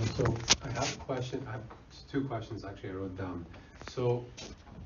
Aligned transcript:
So 0.00 0.34
I 0.62 0.68
have 0.70 0.96
a 0.96 0.98
question, 1.00 1.44
I 1.46 1.52
have 1.52 1.62
two 2.10 2.24
questions 2.24 2.64
actually 2.64 2.90
I 2.90 2.92
wrote 2.92 3.18
down. 3.18 3.44
So 3.86 4.24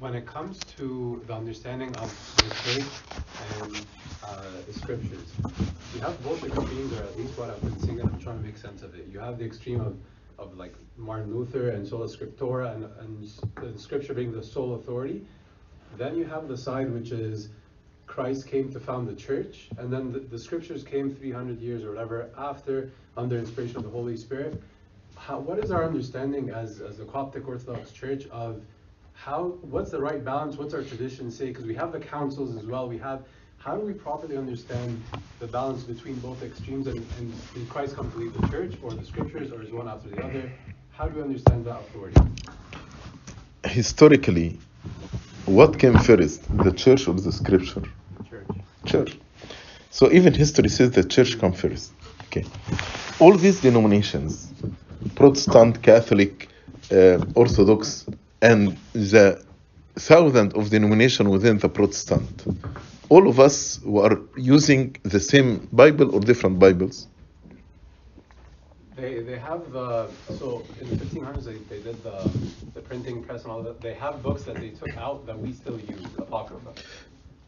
when 0.00 0.14
it 0.14 0.26
comes 0.26 0.58
to 0.76 1.22
the 1.26 1.34
understanding 1.34 1.94
of 1.96 2.36
the 2.36 2.54
faith 2.54 3.02
and 3.60 3.86
uh, 4.24 4.42
the 4.66 4.72
scriptures, 4.72 5.32
you 5.94 6.00
have 6.00 6.20
both 6.24 6.42
extremes, 6.44 6.92
or 6.94 7.02
at 7.02 7.16
least 7.16 7.38
what 7.38 7.50
I've 7.50 7.60
been 7.60 7.78
seeing, 7.78 8.00
and 8.00 8.10
I'm 8.10 8.18
trying 8.18 8.38
to 8.38 8.44
make 8.44 8.56
sense 8.56 8.82
of 8.82 8.94
it. 8.96 9.06
You 9.12 9.20
have 9.20 9.38
the 9.38 9.44
extreme 9.44 9.80
of, 9.80 9.96
of 10.38 10.56
like 10.56 10.74
Martin 10.96 11.32
Luther 11.32 11.70
and 11.70 11.86
sola 11.86 12.08
scriptura 12.08 12.74
and, 12.74 12.88
and 12.98 13.72
the 13.72 13.78
scripture 13.78 14.14
being 14.14 14.32
the 14.32 14.42
sole 14.42 14.74
authority. 14.74 15.24
Then 15.96 16.16
you 16.16 16.24
have 16.24 16.48
the 16.48 16.56
side 16.56 16.90
which 16.90 17.12
is 17.12 17.50
Christ 18.06 18.48
came 18.48 18.72
to 18.72 18.80
found 18.80 19.06
the 19.06 19.14
church, 19.14 19.68
and 19.78 19.92
then 19.92 20.12
the, 20.12 20.18
the 20.18 20.38
scriptures 20.38 20.82
came 20.82 21.14
300 21.14 21.60
years 21.60 21.84
or 21.84 21.90
whatever 21.90 22.30
after, 22.36 22.90
under 23.16 23.38
inspiration 23.38 23.76
of 23.76 23.84
the 23.84 23.90
Holy 23.90 24.16
Spirit. 24.16 24.60
How, 25.26 25.38
what 25.38 25.58
is 25.58 25.70
our 25.70 25.86
understanding 25.86 26.50
as, 26.50 26.82
as 26.82 26.98
the 26.98 27.06
Coptic 27.06 27.48
Orthodox 27.48 27.92
Church 27.92 28.26
of 28.26 28.60
how, 29.14 29.56
what's 29.62 29.90
the 29.90 29.98
right 29.98 30.22
balance? 30.22 30.58
What's 30.58 30.74
our 30.74 30.82
tradition 30.82 31.30
say? 31.30 31.46
Because 31.46 31.64
we 31.64 31.74
have 31.76 31.92
the 31.92 31.98
councils 31.98 32.54
as 32.54 32.66
well. 32.66 32.86
We 32.86 32.98
have, 32.98 33.22
how 33.56 33.74
do 33.74 33.80
we 33.86 33.94
properly 33.94 34.36
understand 34.36 35.02
the 35.40 35.46
balance 35.46 35.82
between 35.82 36.16
both 36.16 36.42
extremes? 36.42 36.88
And, 36.88 36.98
and 37.18 37.32
did 37.54 37.66
Christ 37.70 37.96
come 37.96 38.12
to 38.12 38.18
lead 38.18 38.34
the 38.34 38.46
church 38.48 38.74
or 38.82 38.92
the 38.92 39.02
scriptures, 39.02 39.50
or 39.50 39.62
is 39.62 39.72
one 39.72 39.88
after 39.88 40.10
the 40.10 40.22
other? 40.22 40.52
How 40.90 41.08
do 41.08 41.16
we 41.16 41.22
understand 41.22 41.64
that 41.64 41.80
authority? 41.80 42.20
Historically, 43.64 44.58
what 45.46 45.78
came 45.78 45.98
first, 46.00 46.42
the 46.58 46.72
church 46.72 47.08
or 47.08 47.14
the 47.14 47.32
scripture? 47.32 47.84
Church. 48.28 48.46
Church. 48.84 49.18
So 49.88 50.12
even 50.12 50.34
history 50.34 50.68
says 50.68 50.90
the 50.90 51.02
church 51.02 51.38
come 51.38 51.54
first. 51.54 51.92
Okay. 52.26 52.44
All 53.20 53.34
these 53.34 53.60
denominations, 53.62 54.52
Protestant, 55.14 55.82
Catholic, 55.82 56.48
uh, 56.92 57.18
Orthodox, 57.34 58.06
and 58.42 58.76
the 58.92 59.42
thousand 59.96 60.54
of 60.54 60.70
denomination 60.70 61.30
within 61.30 61.58
the 61.58 61.68
Protestant, 61.68 62.44
all 63.08 63.28
of 63.28 63.38
us 63.40 63.80
were 63.84 64.20
using 64.36 64.96
the 65.04 65.20
same 65.20 65.68
Bible 65.72 66.14
or 66.14 66.20
different 66.20 66.58
Bibles. 66.58 67.08
They, 68.96 69.20
they 69.20 69.38
have 69.38 69.72
the, 69.72 70.08
so 70.38 70.62
in 70.80 70.88
the 70.88 70.96
1500s, 70.96 71.44
they, 71.44 71.54
they 71.68 71.82
did 71.82 72.02
the, 72.02 72.30
the 72.74 72.80
printing 72.80 73.22
press 73.24 73.42
and 73.42 73.52
all 73.52 73.62
that. 73.62 73.80
They 73.80 73.94
have 73.94 74.22
books 74.22 74.44
that 74.44 74.60
they 74.60 74.70
took 74.70 74.96
out 74.96 75.26
that 75.26 75.38
we 75.38 75.52
still 75.52 75.78
use, 75.80 76.06
Apocrypha, 76.18 76.72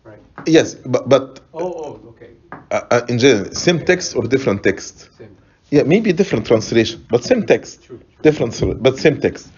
right? 0.04 0.18
Yes, 0.46 0.74
but, 0.74 1.08
but 1.08 1.40
Oh, 1.54 1.72
oh, 1.84 2.08
okay, 2.08 2.30
uh, 2.70 2.80
uh, 2.90 3.06
in 3.08 3.18
general, 3.18 3.52
same 3.54 3.78
text 3.84 4.16
or 4.16 4.22
different 4.24 4.62
text? 4.64 5.10
same, 5.16 5.35
Yeah, 5.70 5.82
maybe 5.82 6.12
different 6.12 6.46
translation, 6.46 7.04
but 7.10 7.24
same 7.24 7.44
text. 7.44 7.88
Different, 8.22 8.82
but 8.82 8.98
same 8.98 9.20
text. 9.20 9.48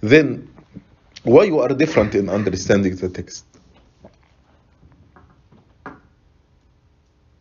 Then, 0.00 0.48
why 1.24 1.44
you 1.44 1.58
are 1.58 1.68
different 1.68 2.14
in 2.14 2.28
understanding 2.28 2.94
the 2.96 3.08
text? 3.08 3.44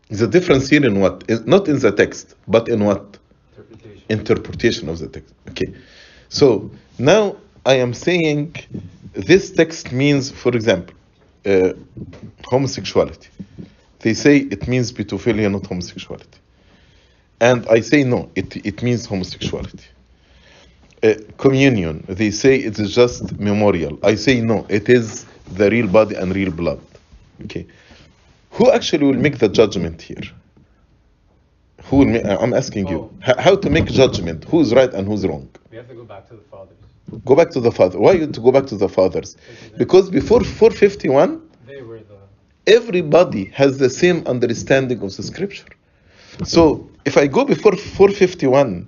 The 0.10 0.28
difference 0.28 0.70
here 0.70 0.86
in 0.86 1.00
what? 1.00 1.30
Not 1.46 1.68
in 1.68 1.80
the 1.80 1.92
text, 1.92 2.36
but 2.48 2.70
in 2.70 2.84
what? 2.86 3.20
Interpretation. 3.58 4.04
Interpretation 4.10 4.90
of 4.90 5.00
the 5.00 5.08
text. 5.10 5.34
Okay. 5.50 5.74
So 6.30 6.72
now 6.98 7.36
I 7.66 7.76
am 7.76 7.94
saying 7.94 8.56
this 9.14 9.52
text 9.52 9.92
means, 9.92 10.32
for 10.32 10.56
example, 10.56 10.96
uh, 11.46 11.74
homosexuality. 12.46 13.30
They 14.00 14.14
say 14.14 14.38
it 14.38 14.68
means 14.68 14.92
pedophilia, 14.92 15.52
not 15.52 15.66
homosexuality. 15.66 16.40
And 17.40 17.68
I 17.68 17.82
say 17.82 18.04
no, 18.04 18.30
it, 18.36 18.56
it 18.66 18.82
means 18.82 19.06
homosexuality. 19.06 19.86
Uh, 21.04 21.14
communion, 21.38 22.04
they 22.10 22.32
say 22.32 22.58
it 22.58 22.80
is 22.80 22.94
just 22.96 23.40
memorial. 23.40 24.00
I 24.04 24.16
say 24.16 24.42
no, 24.42 24.66
it 24.70 24.90
is 24.90 25.26
the 25.54 25.70
real 25.70 25.88
body 25.88 26.16
and 26.16 26.34
real 26.36 26.52
blood. 26.52 26.82
Okay. 27.46 27.68
Who 28.52 28.72
actually 28.72 29.06
will 29.06 29.22
make 29.22 29.38
the 29.38 29.48
judgment 29.50 30.02
here? 30.02 30.24
Who 31.84 31.98
will 31.98 32.08
ma- 32.08 32.38
I'm 32.42 32.54
asking 32.54 32.88
you. 32.88 33.12
Oh. 33.28 33.34
How 33.38 33.56
to 33.56 33.70
make 33.70 33.86
judgment? 33.86 34.46
Who's 34.46 34.74
right 34.74 34.92
and 34.92 35.08
who's 35.08 35.26
wrong? 35.26 35.48
We 35.70 35.78
have 35.78 35.88
to 35.90 35.94
go 35.94 36.04
back 36.04 36.28
to 36.30 36.36
the 36.36 36.42
fathers. 36.42 36.78
Go 37.24 37.36
back 37.36 37.52
to 37.52 37.60
the 37.60 37.72
father. 37.72 38.00
Why 38.00 38.14
you 38.14 38.28
to 38.28 38.42
go 38.42 38.52
back 38.52 38.66
to 38.68 38.76
the 38.76 38.90
fathers? 38.90 39.38
Because 39.78 40.10
before 40.10 40.44
451, 40.44 41.42
They 41.68 41.82
were 41.82 42.00
the, 42.00 42.18
everybody 42.66 43.46
has 43.46 43.78
the 43.78 43.90
same 43.90 44.26
understanding 44.26 45.02
of 45.04 45.16
the 45.16 45.24
scripture. 45.24 45.66
So 46.44 46.90
if 47.06 47.18
I 47.18 47.28
go 47.28 47.46
before 47.46 47.76
451 47.76 48.88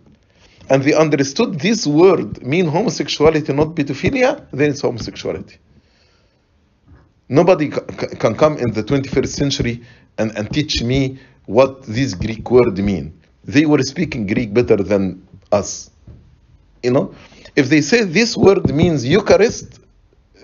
and 0.69 0.83
they 0.83 0.93
understood 0.93 1.59
this 1.59 1.87
word 1.87 2.45
mean 2.45 2.67
homosexuality, 2.67 3.53
not 3.53 3.75
pedophilia, 3.75 4.45
then 4.51 4.71
it's 4.71 4.81
homosexuality. 4.81 5.57
Nobody 7.29 7.69
ca- 7.69 7.81
ca- 7.81 8.15
can 8.17 8.35
come 8.35 8.57
in 8.57 8.71
the 8.73 8.83
21st 8.83 9.27
century 9.27 9.83
and, 10.17 10.35
and 10.38 10.51
teach 10.51 10.83
me 10.83 11.19
what 11.45 11.83
this 11.83 12.13
Greek 12.13 12.49
word 12.51 12.77
mean. 12.77 13.19
They 13.45 13.65
were 13.65 13.81
speaking 13.83 14.27
Greek 14.27 14.53
better 14.53 14.77
than 14.77 15.27
us. 15.51 15.89
You 16.83 16.91
know, 16.91 17.13
if 17.55 17.69
they 17.69 17.81
say 17.81 18.03
this 18.03 18.38
word 18.38 18.73
means 18.73 19.05
Eucharist, 19.05 19.79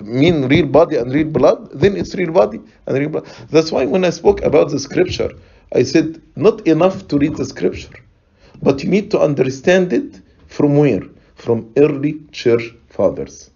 mean 0.01 0.47
real 0.47 0.65
body 0.67 0.97
and 0.97 1.13
real 1.13 1.27
blood, 1.27 1.69
then 1.71 1.95
it's 1.95 2.15
real 2.15 2.31
body 2.31 2.59
and 2.85 2.97
real 2.97 3.09
blood. 3.09 3.25
That's 3.49 3.71
why 3.71 3.85
when 3.85 4.03
I 4.03 4.09
spoke 4.09 4.41
about 4.41 4.69
the 4.69 4.79
scripture, 4.79 5.31
I 5.73 5.83
said 5.83 6.21
not 6.35 6.65
enough 6.67 7.07
to 7.09 7.17
read 7.17 7.35
the 7.37 7.45
scripture, 7.45 7.93
but 8.61 8.83
you 8.83 8.89
need 8.89 9.11
to 9.11 9.19
understand 9.19 9.93
it 9.93 10.21
from 10.47 10.77
where? 10.77 11.03
From 11.35 11.71
early 11.77 12.21
church 12.31 12.73
fathers. 12.89 13.51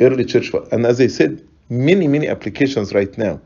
Early 0.00 0.24
church 0.24 0.48
fathers. 0.48 0.68
And 0.72 0.86
as 0.86 1.00
I 1.00 1.06
said, 1.06 1.46
many, 1.68 2.08
many 2.08 2.28
applications 2.28 2.92
right 2.92 3.16
now 3.18 3.40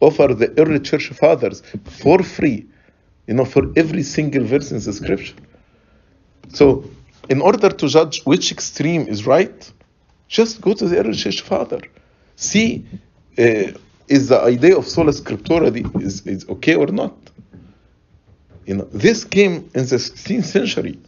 offer 0.00 0.28
the 0.34 0.52
early 0.58 0.80
church 0.80 1.08
fathers 1.08 1.62
for 1.84 2.22
free, 2.22 2.66
you 3.26 3.34
know, 3.34 3.44
for 3.44 3.70
every 3.76 4.02
single 4.02 4.44
verse 4.44 4.70
in 4.72 4.80
the 4.80 4.92
scripture. 4.92 5.36
So, 6.48 6.84
in 7.28 7.40
order 7.40 7.68
to 7.68 7.88
judge 7.88 8.22
which 8.24 8.50
extreme 8.50 9.06
is 9.06 9.26
right, 9.26 9.72
just 10.28 10.60
go 10.60 10.74
to 10.74 10.88
the 10.88 10.98
early 10.98 11.14
church 11.14 11.42
father. 11.42 11.80
See, 12.36 12.86
uh, 13.38 13.72
is 14.10 14.28
the 14.28 14.40
idea 14.40 14.76
of 14.76 14.86
sola 14.86 15.12
scriptura 15.12 15.68
is, 16.02 16.26
is 16.26 16.46
okay 16.48 16.74
or 16.74 16.88
not? 16.88 17.16
You 18.66 18.74
know, 18.74 18.88
this 18.92 19.24
came 19.24 19.70
in 19.74 19.86
the 19.86 19.96
16th 19.96 20.44
century. 20.44 20.98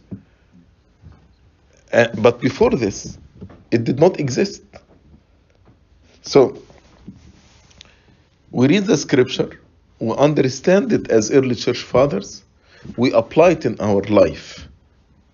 Uh, 1.91 2.07
but 2.17 2.39
before 2.39 2.71
this, 2.71 3.17
it 3.71 3.83
did 3.83 3.99
not 3.99 4.19
exist. 4.19 4.63
So, 6.21 6.57
we 8.51 8.67
read 8.67 8.85
the 8.85 8.97
scripture, 8.97 9.59
we 9.99 10.13
understand 10.15 10.93
it 10.93 11.09
as 11.09 11.29
early 11.31 11.55
church 11.55 11.83
fathers, 11.83 12.43
we 12.97 13.11
apply 13.11 13.51
it 13.51 13.65
in 13.65 13.79
our 13.81 14.01
life 14.03 14.67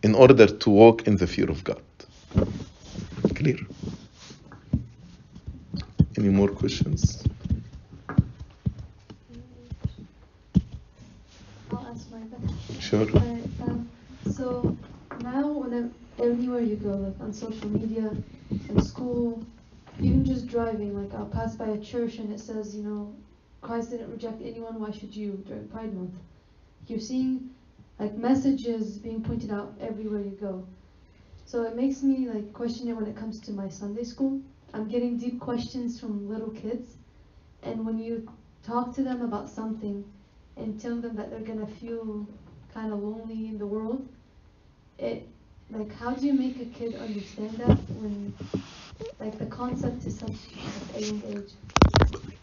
in 0.03 0.15
order 0.15 0.47
to 0.47 0.69
walk 0.69 1.07
in 1.07 1.17
the 1.17 1.27
fear 1.27 1.49
of 1.49 1.63
God. 1.63 1.81
Clear? 3.35 3.59
Any 6.17 6.29
more 6.29 6.49
questions? 6.49 7.23
I'll 11.71 11.87
ask 11.87 12.11
my 12.11 12.19
question. 12.19 12.78
Sure. 12.89 13.01
Alright, 13.01 13.43
um, 13.67 13.87
so 14.31 14.75
now 15.21 15.47
when 15.47 15.93
anywhere 16.17 16.61
you 16.61 16.75
go, 16.75 16.89
like 16.89 17.21
on 17.21 17.31
social 17.31 17.69
media, 17.69 18.09
in 18.49 18.81
school, 18.81 19.45
even 19.99 20.25
just 20.25 20.47
driving, 20.47 20.99
like 20.99 21.13
I'll 21.13 21.27
pass 21.27 21.55
by 21.55 21.67
a 21.67 21.77
church 21.77 22.15
and 22.15 22.33
it 22.33 22.39
says, 22.39 22.75
you 22.75 22.81
know, 22.81 23.13
Christ 23.61 23.91
didn't 23.91 24.09
reject 24.09 24.41
anyone, 24.41 24.79
why 24.79 24.89
should 24.89 25.15
you 25.15 25.33
during 25.45 25.67
Pride 25.67 25.93
Month? 25.93 26.15
You're 26.87 26.99
seeing 26.99 27.51
like 27.99 28.15
messages 28.15 28.97
being 28.97 29.21
pointed 29.21 29.51
out 29.51 29.75
everywhere 29.79 30.21
you 30.21 30.35
go. 30.41 30.65
So 31.45 31.61
it 31.61 31.75
makes 31.75 32.01
me 32.01 32.27
like 32.27 32.51
question 32.53 32.87
it 32.87 32.93
when 32.93 33.05
it 33.05 33.15
comes 33.15 33.39
to 33.41 33.51
my 33.51 33.69
Sunday 33.69 34.03
school. 34.03 34.41
I'm 34.73 34.87
getting 34.89 35.15
deep 35.15 35.39
questions 35.39 35.99
from 35.99 36.27
little 36.27 36.49
kids, 36.49 36.95
and 37.61 37.85
when 37.85 37.99
you 37.99 38.27
talk 38.63 38.95
to 38.95 39.03
them 39.03 39.21
about 39.21 39.47
something, 39.47 40.03
and 40.57 40.81
tell 40.81 40.95
them 40.95 41.15
that 41.17 41.29
they're 41.29 41.39
gonna 41.39 41.67
feel 41.67 42.25
kind 42.73 42.93
of 42.93 42.99
lonely 42.99 43.47
in 43.47 43.57
the 43.57 43.67
world. 43.67 44.07
It 44.97 45.27
like 45.71 45.93
how 45.95 46.13
do 46.13 46.25
you 46.25 46.33
make 46.33 46.59
a 46.59 46.65
kid 46.65 46.95
understand 46.95 47.51
that 47.57 47.77
when 47.99 48.33
like 49.19 49.37
the 49.37 49.45
concept 49.45 50.05
is 50.05 50.17
such 50.17 50.37
a 50.95 51.01
young 51.01 51.21
age? 51.27 51.51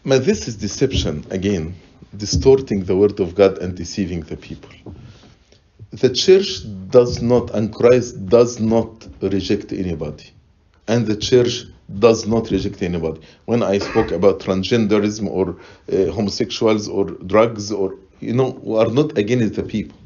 But 0.05 0.25
this 0.25 0.47
is 0.47 0.55
deception 0.55 1.25
again, 1.29 1.75
distorting 2.15 2.85
the 2.85 2.95
word 2.95 3.19
of 3.19 3.35
God 3.35 3.57
and 3.57 3.75
deceiving 3.75 4.21
the 4.21 4.37
people. 4.37 4.69
The 5.91 6.09
church 6.09 6.61
does 6.89 7.21
not, 7.21 7.51
and 7.51 7.73
Christ 7.73 8.25
does 8.27 8.59
not 8.59 9.07
reject 9.21 9.71
anybody. 9.71 10.31
And 10.87 11.05
the 11.05 11.15
church 11.15 11.63
does 11.99 12.27
not 12.27 12.51
reject 12.51 12.81
anybody. 12.81 13.21
When 13.45 13.63
I 13.63 13.77
spoke 13.77 14.11
about 14.11 14.39
transgenderism 14.39 15.27
or 15.29 15.57
uh, 15.91 16.11
homosexuals 16.11 16.87
or 16.87 17.05
drugs 17.05 17.71
or, 17.71 17.95
you 18.19 18.33
know, 18.33 18.59
we 18.61 18.77
are 18.77 18.91
not 18.91 19.17
against 19.17 19.55
the 19.55 19.63
people. 19.63 19.97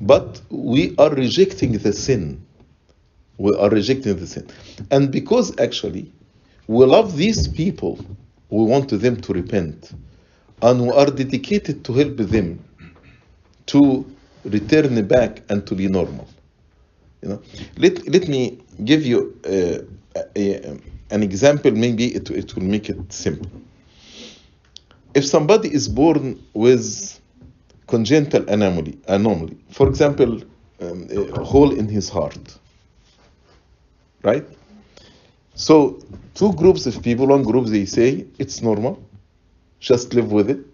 But 0.00 0.40
we 0.50 0.94
are 0.98 1.10
rejecting 1.10 1.72
the 1.72 1.92
sin. 1.92 2.44
We 3.38 3.54
are 3.56 3.70
rejecting 3.70 4.16
the 4.16 4.26
sin. 4.26 4.48
And 4.90 5.10
because 5.10 5.58
actually 5.58 6.12
we 6.66 6.84
love 6.84 7.16
these 7.16 7.48
people, 7.48 7.98
we 8.50 8.64
want 8.64 8.90
them 8.90 9.20
to 9.20 9.32
repent. 9.32 9.92
And 10.62 10.82
we 10.82 10.90
are 10.90 11.06
dedicated 11.06 11.84
to 11.84 11.92
help 11.92 12.16
them 12.16 12.64
to 13.66 14.06
return 14.44 15.06
back 15.06 15.42
and 15.48 15.66
to 15.66 15.74
be 15.74 15.88
normal. 15.88 16.28
You 17.22 17.28
know, 17.30 17.42
let, 17.76 18.06
let 18.08 18.28
me 18.28 18.60
give 18.84 19.04
you 19.04 19.38
uh, 19.44 20.20
a, 20.36 20.54
a, 20.54 20.78
an 21.10 21.22
example, 21.22 21.70
maybe 21.72 22.14
it, 22.14 22.30
it 22.30 22.54
will 22.54 22.62
make 22.62 22.88
it 22.88 23.12
simple. 23.12 23.50
If 25.14 25.24
somebody 25.26 25.72
is 25.72 25.88
born 25.88 26.42
with 26.54 27.20
congenital 27.88 28.48
anomaly, 28.48 28.98
anomaly 29.08 29.56
for 29.70 29.88
example, 29.88 30.40
um, 30.80 31.08
a 31.10 31.44
hole 31.44 31.72
in 31.72 31.88
his 31.88 32.08
heart, 32.08 32.58
right? 34.22 34.46
So, 35.54 36.00
two 36.34 36.52
groups 36.52 36.86
of 36.86 37.02
people, 37.02 37.26
one 37.26 37.42
group 37.42 37.66
they 37.66 37.84
say 37.86 38.26
it's 38.38 38.62
normal, 38.62 39.02
just 39.80 40.14
live 40.14 40.30
with 40.30 40.50
it. 40.50 40.64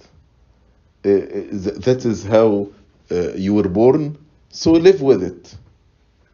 Uh, 1.07 1.81
that 1.87 2.03
is 2.05 2.25
how 2.25 2.69
uh, 3.11 3.33
you 3.35 3.55
were 3.55 3.69
born, 3.69 4.19
so 4.51 4.73
live 4.73 5.01
with 5.01 5.23
it. 5.23 5.55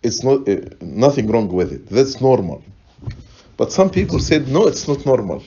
It's 0.02 0.24
not 0.24 0.48
uh, 0.48 0.56
nothing 0.80 1.26
wrong 1.28 1.48
with 1.48 1.72
it. 1.72 1.86
That's 1.86 2.20
normal. 2.20 2.62
But 3.56 3.72
some 3.72 3.90
people 3.90 4.18
said 4.18 4.48
no, 4.48 4.66
it's 4.66 4.88
not 4.88 5.04
normal. 5.04 5.42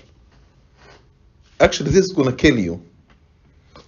Actually, 1.59 1.91
this 1.91 2.05
is 2.05 2.11
to 2.13 2.31
kill 2.33 2.59
you. 2.59 2.81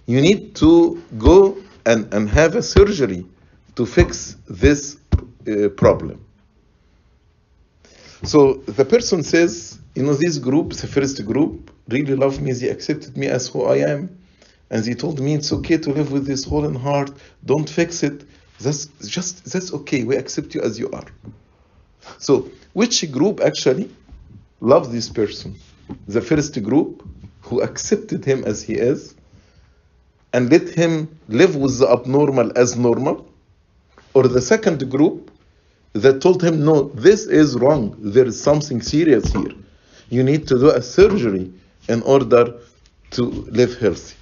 You 0.06 0.20
need 0.20 0.54
to 0.56 1.02
go 1.18 1.56
and, 1.84 2.12
and 2.14 2.28
have 2.30 2.54
a 2.54 2.62
surgery 2.62 3.26
to 3.74 3.84
fix 3.84 4.36
this 4.48 4.98
uh, 5.48 5.68
problem. 5.70 6.24
So 8.22 8.54
the 8.66 8.84
person 8.84 9.22
says, 9.22 9.78
you 9.94 10.04
know, 10.04 10.14
this 10.14 10.38
group, 10.38 10.72
the 10.72 10.86
first 10.86 11.24
group, 11.26 11.70
really 11.88 12.14
loved 12.14 12.40
me. 12.40 12.52
They 12.52 12.68
accepted 12.68 13.16
me 13.16 13.26
as 13.26 13.48
who 13.48 13.64
I 13.64 13.78
am. 13.78 14.16
And 14.70 14.84
they 14.84 14.94
told 14.94 15.20
me 15.20 15.34
it's 15.34 15.52
okay 15.52 15.76
to 15.78 15.90
live 15.90 16.12
with 16.12 16.26
this 16.26 16.44
hole 16.44 16.64
in 16.64 16.74
heart. 16.74 17.10
Don't 17.44 17.68
fix 17.68 18.02
it. 18.02 18.24
That's 18.60 18.86
just, 19.06 19.44
that's 19.52 19.72
okay. 19.72 20.04
We 20.04 20.16
accept 20.16 20.54
you 20.54 20.62
as 20.62 20.78
you 20.78 20.90
are. 20.90 21.06
So, 22.18 22.50
which 22.72 23.10
group 23.12 23.40
actually 23.40 23.90
loved 24.60 24.92
this 24.92 25.08
person? 25.08 25.56
The 26.08 26.20
first 26.20 26.60
group 26.62 27.06
who 27.42 27.60
accepted 27.60 28.24
him 28.24 28.44
as 28.44 28.62
he 28.62 28.74
is 28.74 29.15
and 30.32 30.50
let 30.50 30.68
him 30.68 31.18
live 31.28 31.56
with 31.56 31.78
the 31.78 31.88
abnormal 31.90 32.56
as 32.56 32.76
normal? 32.76 33.28
Or 34.14 34.28
the 34.28 34.40
second 34.40 34.90
group 34.90 35.30
that 35.92 36.20
told 36.20 36.42
him, 36.42 36.64
no, 36.64 36.84
this 36.90 37.26
is 37.26 37.56
wrong. 37.56 37.96
There 37.98 38.26
is 38.26 38.40
something 38.40 38.80
serious 38.80 39.32
here. 39.32 39.52
You 40.08 40.22
need 40.22 40.46
to 40.48 40.58
do 40.58 40.70
a 40.70 40.82
surgery 40.82 41.52
in 41.88 42.02
order 42.02 42.54
to 43.10 43.22
live 43.22 43.78
healthy. 43.78 44.16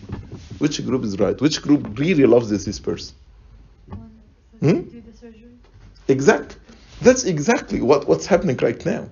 Which 0.58 0.84
group 0.84 1.04
is 1.04 1.18
right? 1.18 1.40
Which 1.40 1.62
group 1.62 1.98
really 1.98 2.26
loves 2.26 2.50
this, 2.50 2.78
person? 2.78 3.14
Hmm? 4.60 4.80
Do 4.82 5.00
the 5.00 5.16
surgery. 5.16 5.50
Exactly. 6.08 6.60
That's 7.02 7.24
exactly 7.24 7.80
what, 7.80 8.06
what's 8.08 8.26
happening 8.26 8.56
right 8.58 8.84
now. 8.86 9.08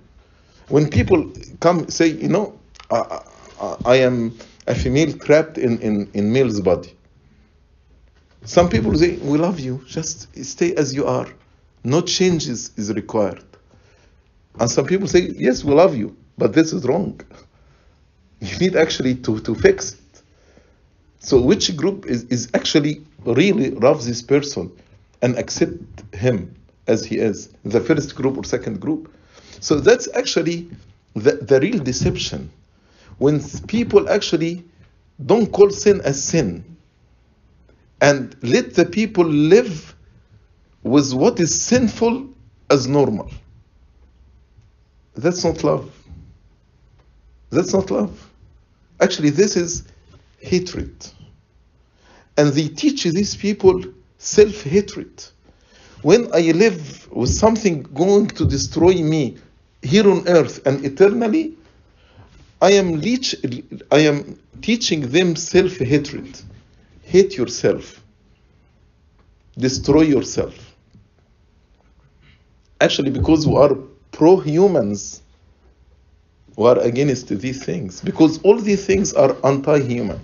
When 0.69 0.89
people 0.89 1.31
come 1.61 1.89
say, 1.89 2.07
you 2.07 2.29
know, 2.29 2.59
I, 2.91 3.21
I, 3.61 3.77
I 3.85 3.97
am 3.97 4.39
a 4.67 4.75
female 4.75 5.13
trapped 5.13 5.59
in, 5.59 5.79
in, 5.81 6.11
in 6.15 6.33
male's 6.33 6.61
body. 6.61 6.95
Some 8.45 8.69
people 8.69 8.97
say, 8.97 9.17
we 9.17 9.39
love 9.39 9.61
you, 9.61 9.83
just 9.87 10.35
stay 10.45 10.75
as 10.75 10.95
you 10.95 11.07
are. 11.07 11.29
No 11.85 12.01
changes 12.01 12.71
is 12.77 12.93
required. 12.93 13.45
And 14.59 14.71
some 14.71 14.87
people 14.87 15.07
say, 15.07 15.21
yes, 15.21 15.65
we 15.65 15.75
love 15.75 15.97
you, 15.97 16.17
but 16.39 16.53
this 16.53 16.73
is 16.73 16.85
wrong. 16.85 17.21
You 18.41 18.59
need 18.59 18.75
actually 18.75 19.15
to, 19.27 19.39
to 19.39 19.55
fix 19.55 19.93
it. 19.93 20.23
So 21.21 21.41
which 21.41 21.77
group 21.77 22.07
is, 22.07 22.25
is 22.25 22.51
actually 22.55 23.03
really 23.25 23.71
loves 23.71 24.05
this 24.05 24.21
person 24.21 24.73
and 25.23 25.39
accept 25.39 25.77
him 26.13 26.53
as 26.89 27.05
he 27.05 27.19
is? 27.19 27.51
The 27.65 27.81
first 27.81 28.17
group 28.17 28.37
or 28.37 28.43
second 28.43 28.81
group? 28.81 29.15
So 29.61 29.79
that's 29.79 30.09
actually 30.17 30.69
the, 31.15 31.37
the 31.37 31.61
real 31.61 31.79
deception. 31.79 32.51
When 33.23 33.41
people 33.69 34.11
actually 34.11 34.65
don't 35.25 35.47
call 35.53 35.71
sin 35.71 36.01
a 36.05 36.13
sin 36.13 36.65
and 38.01 38.35
let 38.43 38.75
the 38.75 38.85
people 38.85 39.25
live 39.25 39.95
with 40.83 41.15
what 41.15 41.39
is 41.39 41.63
sinful 41.63 42.29
as 42.69 42.89
normal. 42.89 43.31
That's 45.15 45.45
not 45.45 45.63
love. 45.63 45.95
That's 47.51 47.73
not 47.73 47.93
love. 47.93 48.29
Actually, 49.01 49.31
this 49.31 49.57
is 49.57 49.85
hatred. 50.41 50.93
And 52.37 52.53
they 52.53 52.67
teach 52.67 53.05
these 53.05 53.37
people 53.37 53.85
self 54.19 54.65
hatred. 54.65 55.25
When 56.03 56.29
I 56.35 56.51
live 56.51 57.09
with 57.13 57.31
something 57.31 57.85
going 57.95 58.27
to 58.31 58.45
destroy 58.45 58.95
me 58.95 59.39
here 59.81 60.11
on 60.11 60.27
earth 60.27 60.67
and 60.67 60.85
eternally, 60.85 61.57
I 62.63 62.71
am, 62.75 63.01
leech, 63.01 63.35
I 63.91 63.99
am 63.99 64.39
teaching 64.63 65.09
them 65.09 65.35
self 65.35 65.79
hatred. 65.79 66.41
Hate 67.03 67.37
yourself, 67.37 68.01
destroy 69.59 70.03
yourself. 70.03 70.55
Actually, 72.81 73.11
because 73.11 73.49
we 73.49 73.57
are 73.57 73.75
pro 74.13 74.37
humans, 74.37 75.23
we 76.57 76.67
are 76.69 76.79
against 76.79 77.29
these 77.29 77.65
things. 77.65 78.01
Because 78.01 78.41
all 78.43 78.59
these 78.59 78.87
things 78.87 79.13
are 79.13 79.37
anti 79.45 79.81
human. 79.81 80.21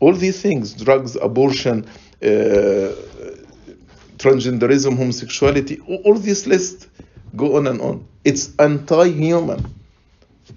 All 0.00 0.12
these 0.12 0.42
things 0.42 0.74
drugs, 0.74 1.14
abortion, 1.14 1.86
uh, 2.20 2.26
transgenderism, 4.18 4.96
homosexuality 4.96 5.78
all 6.04 6.14
this 6.14 6.48
list 6.48 6.88
go 7.36 7.56
on 7.56 7.68
and 7.68 7.80
on. 7.80 8.04
It's 8.24 8.56
anti 8.58 9.08
human. 9.08 9.79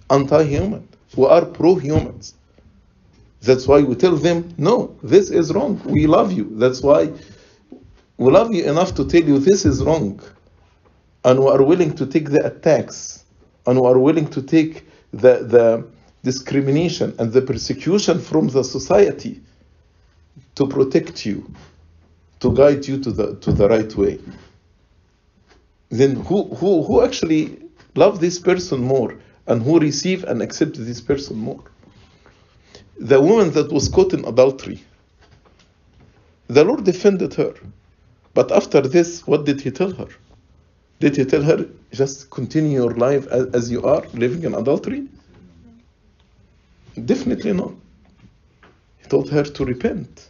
Anti 0.09 0.43
human. 0.43 0.87
We 1.15 1.25
are 1.25 1.45
pro 1.45 1.75
humans. 1.75 2.35
That's 3.41 3.67
why 3.67 3.81
we 3.81 3.95
tell 3.95 4.15
them, 4.15 4.53
no, 4.57 4.95
this 5.03 5.29
is 5.29 5.53
wrong. 5.53 5.81
We 5.85 6.07
love 6.07 6.31
you. 6.31 6.49
That's 6.55 6.81
why 6.81 7.11
we 8.17 8.31
love 8.31 8.53
you 8.53 8.63
enough 8.63 8.95
to 8.95 9.05
tell 9.05 9.23
you 9.23 9.37
this 9.39 9.65
is 9.65 9.83
wrong. 9.83 10.21
And 11.25 11.39
we 11.39 11.47
are 11.47 11.62
willing 11.62 11.93
to 11.95 12.05
take 12.05 12.29
the 12.29 12.45
attacks. 12.45 13.25
And 13.65 13.81
we 13.81 13.88
are 13.88 13.97
willing 13.97 14.27
to 14.29 14.41
take 14.41 14.88
the, 15.12 15.43
the 15.43 15.85
discrimination 16.23 17.13
and 17.19 17.31
the 17.33 17.41
persecution 17.41 18.19
from 18.19 18.47
the 18.47 18.63
society 18.63 19.41
to 20.55 20.67
protect 20.67 21.25
you, 21.25 21.53
to 22.39 22.53
guide 22.53 22.88
you 22.88 22.97
to 23.03 23.12
the, 23.12 23.35
to 23.35 23.51
the 23.51 23.67
right 23.67 23.93
way. 23.95 24.19
Then 25.89 26.15
who, 26.15 26.45
who, 26.55 26.83
who 26.83 27.03
actually 27.03 27.59
love 27.95 28.19
this 28.19 28.39
person 28.39 28.81
more 28.81 29.15
and 29.47 29.62
who 29.62 29.79
receive 29.79 30.23
and 30.23 30.41
accept 30.41 30.75
this 30.77 31.01
person 31.01 31.38
more? 31.38 31.63
the 33.00 33.19
woman 33.19 33.51
that 33.51 33.71
was 33.71 33.89
caught 33.89 34.13
in 34.13 34.23
adultery. 34.25 34.83
The 36.47 36.63
Lord 36.63 36.83
defended 36.83 37.33
her. 37.35 37.53
But 38.33 38.51
after 38.51 38.81
this, 38.81 39.25
what 39.27 39.45
did 39.45 39.62
He 39.62 39.71
tell 39.71 39.91
her? 39.91 40.07
Did 41.00 41.17
He 41.17 41.25
tell 41.25 41.41
her, 41.41 41.67
just 41.91 42.29
continue 42.29 42.81
your 42.81 42.93
life 42.93 43.27
as, 43.27 43.47
as 43.53 43.71
you 43.71 43.83
are, 43.83 44.03
living 44.13 44.43
in 44.43 44.53
adultery? 44.53 45.07
Definitely 47.05 47.53
not. 47.53 47.73
He 49.00 49.07
told 49.09 49.29
her 49.31 49.43
to 49.43 49.65
repent. 49.65 50.29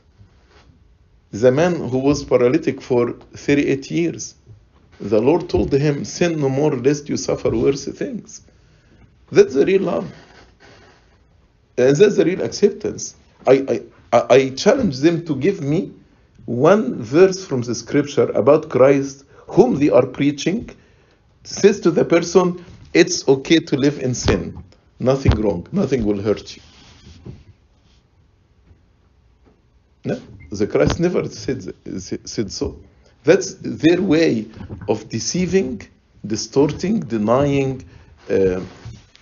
The 1.32 1.52
man 1.52 1.76
who 1.76 1.98
was 1.98 2.24
paralytic 2.24 2.82
for 2.82 3.14
38 3.36 3.92
years, 3.92 4.36
the 5.00 5.20
Lord 5.20 5.50
told 5.50 5.74
him, 5.74 6.06
Sin 6.06 6.40
no 6.40 6.50
more 6.50 6.76
lest 6.76 7.10
you 7.10 7.18
suffer 7.18 7.50
worse 7.50 7.86
things. 7.86 8.42
That's 9.34 9.56
the 9.56 9.66
real 9.66 9.82
love. 9.82 10.12
And 11.78 11.96
that's 11.96 12.18
the 12.18 12.26
real 12.26 12.42
acceptance. 12.42 13.16
I, 13.48 13.82
I, 14.14 14.26
I 14.30 14.50
challenge 14.52 15.00
them 15.00 15.26
to 15.26 15.36
give 15.36 15.62
me 15.62 15.92
one 16.46 17.02
verse 17.02 17.44
from 17.44 17.62
the 17.62 17.74
scripture 17.74 18.30
about 18.32 18.70
Christ, 18.70 19.26
whom 19.48 19.80
they 19.80 19.90
are 19.90 20.06
preaching, 20.06 20.70
says 21.44 21.80
to 21.82 21.92
the 21.92 22.06
person, 22.06 22.64
it's 22.94 23.28
okay 23.28 23.60
to 23.60 23.76
live 23.76 24.00
in 24.00 24.14
sin. 24.14 24.64
Nothing 25.00 25.34
wrong. 25.42 25.66
Nothing 25.72 26.06
will 26.06 26.22
hurt 26.22 26.56
you. 26.56 26.62
No, 30.06 30.22
the 30.52 30.68
Christ 30.68 31.00
never 31.00 31.28
said, 31.30 31.74
said 32.26 32.52
so. 32.52 32.78
That's 33.24 33.56
their 33.56 34.02
way 34.02 34.46
of 34.88 35.10
deceiving, 35.10 35.82
distorting, 36.28 37.00
denying, 37.00 37.84
uh, 38.30 38.62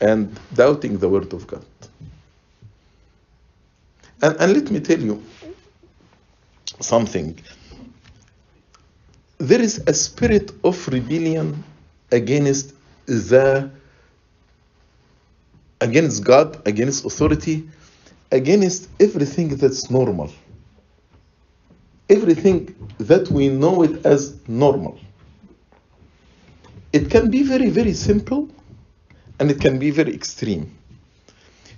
and 0.01 0.39
doubting 0.55 0.99
the 0.99 1.09
word 1.09 1.33
of 1.33 1.47
God. 1.47 1.65
And, 4.21 4.37
and 4.39 4.53
let 4.53 4.71
me 4.71 4.79
tell 4.81 4.99
you 4.99 5.23
something. 6.81 7.37
there 9.39 9.61
is 9.61 9.83
a 9.87 9.93
spirit 9.93 10.51
of 10.63 10.87
rebellion 10.89 11.63
against 12.11 12.73
the 13.07 13.71
against 15.81 16.23
God, 16.23 16.61
against 16.67 17.05
authority, 17.05 17.67
against 18.31 18.89
everything 18.99 19.49
that's 19.57 19.89
normal. 19.89 20.31
Everything 22.09 22.75
that 22.99 23.29
we 23.31 23.49
know 23.49 23.83
it 23.83 24.05
as 24.05 24.37
normal. 24.47 24.99
It 26.93 27.09
can 27.11 27.31
be 27.31 27.43
very, 27.43 27.69
very 27.69 27.93
simple 27.93 28.49
and 29.41 29.49
it 29.49 29.59
can 29.59 29.79
be 29.79 29.89
very 29.89 30.13
extreme. 30.13 30.71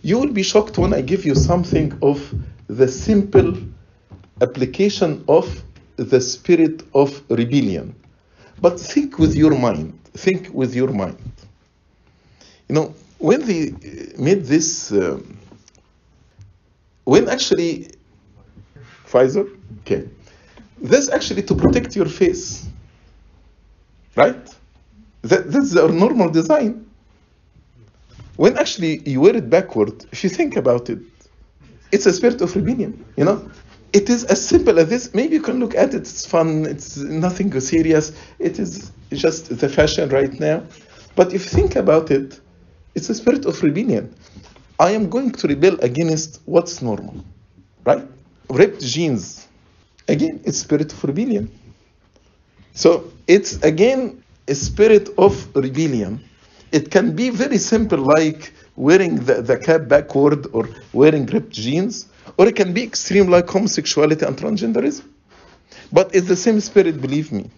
You 0.01 0.19
will 0.19 0.33
be 0.33 0.43
shocked 0.43 0.77
when 0.77 0.93
I 0.93 0.99
give 0.99 1.25
you 1.25 1.33
something 1.33 1.97
of 2.01 2.19
the 2.67 2.89
simple 2.89 3.55
application 4.41 5.23
of 5.29 5.63
the 5.95 6.19
spirit 6.19 6.83
of 6.93 7.23
rebellion. 7.29 7.95
But 8.59 8.81
think 8.81 9.17
with 9.17 9.33
your 9.33 9.57
mind. 9.57 9.97
Think 10.13 10.49
with 10.53 10.75
your 10.75 10.91
mind. 10.91 11.31
You 12.67 12.75
know, 12.75 12.95
when 13.19 13.45
they 13.45 13.71
made 14.17 14.43
this, 14.43 14.91
um, 14.91 15.37
when 17.05 17.29
actually, 17.29 17.91
visor, 19.05 19.45
okay, 19.81 20.09
this 20.81 21.09
actually 21.09 21.43
to 21.43 21.55
protect 21.55 21.95
your 21.95 22.07
face, 22.07 22.67
right? 24.17 24.53
That, 25.21 25.49
that's 25.49 25.71
their 25.71 25.87
normal 25.87 26.29
design. 26.29 26.82
When 28.35 28.57
actually 28.57 29.07
you 29.07 29.21
wear 29.21 29.35
it 29.35 29.49
backward, 29.49 30.05
if 30.11 30.23
you 30.23 30.29
think 30.29 30.55
about 30.55 30.89
it, 30.89 30.99
it's 31.91 32.05
a 32.05 32.13
spirit 32.13 32.41
of 32.41 32.55
rebellion, 32.55 33.05
you 33.15 33.25
know? 33.25 33.49
It 33.93 34.09
is 34.09 34.23
as 34.23 34.43
simple 34.43 34.79
as 34.79 34.89
this. 34.89 35.13
Maybe 35.13 35.35
you 35.35 35.41
can 35.41 35.59
look 35.59 35.75
at 35.75 35.93
it, 35.93 35.97
it's 35.97 36.25
fun, 36.25 36.65
it's 36.65 36.97
nothing 36.97 37.59
serious, 37.59 38.11
it 38.39 38.57
is 38.57 38.91
just 39.11 39.55
the 39.59 39.69
fashion 39.69 40.09
right 40.09 40.33
now. 40.39 40.63
But 41.15 41.33
if 41.33 41.43
you 41.43 41.51
think 41.51 41.75
about 41.75 42.09
it, 42.09 42.39
it's 42.95 43.09
a 43.09 43.15
spirit 43.15 43.45
of 43.45 43.61
rebellion. 43.61 44.15
I 44.79 44.91
am 44.91 45.09
going 45.09 45.31
to 45.33 45.47
rebel 45.47 45.79
against 45.81 46.41
what's 46.45 46.81
normal, 46.81 47.23
right? 47.85 48.07
Ripped 48.49 48.81
jeans, 48.81 49.47
again, 50.07 50.41
it's 50.43 50.57
spirit 50.57 50.91
of 50.91 51.03
rebellion. 51.03 51.51
So 52.73 53.11
it's 53.27 53.61
again 53.61 54.23
a 54.47 54.55
spirit 54.55 55.09
of 55.19 55.55
rebellion. 55.55 56.23
It 56.73 56.89
can 56.89 57.15
be 57.15 57.29
very 57.29 57.59
simple, 57.59 57.99
like 57.99 58.51
wearing 58.75 59.23
the, 59.25 59.43
the 59.43 59.57
cap 59.57 59.87
backward 59.87 60.47
or 60.53 60.67
wearing 60.91 61.27
ripped 61.27 61.51
jeans, 61.51 62.07
or 62.37 62.47
it 62.47 62.55
can 62.55 62.73
be 62.73 62.81
extreme, 62.81 63.27
like 63.29 63.47
homosexuality 63.47 64.25
and 64.25 64.35
transgenderism. 64.35 65.05
But 65.91 66.15
it's 66.15 66.27
the 66.27 66.35
same 66.35 66.59
spirit, 66.59 66.99
believe 66.99 67.31
me. 67.31 67.51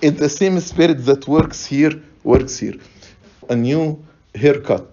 It's 0.00 0.20
the 0.20 0.28
same 0.28 0.60
spirit 0.60 1.04
that 1.06 1.26
works 1.26 1.66
here, 1.66 2.00
works 2.22 2.56
here. 2.56 2.76
A 3.50 3.56
new 3.56 4.00
haircut. 4.36 4.88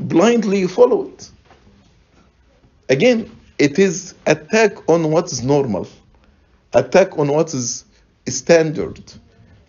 Blindly 0.00 0.58
you 0.58 0.66
follow 0.66 1.06
it. 1.06 1.30
Again, 2.88 3.30
it 3.58 3.78
is 3.78 4.16
attack 4.26 4.72
on 4.88 5.12
what 5.12 5.26
is 5.26 5.44
normal, 5.44 5.86
attack 6.72 7.16
on 7.16 7.28
what 7.28 7.54
is 7.54 7.84
standard. 8.26 9.00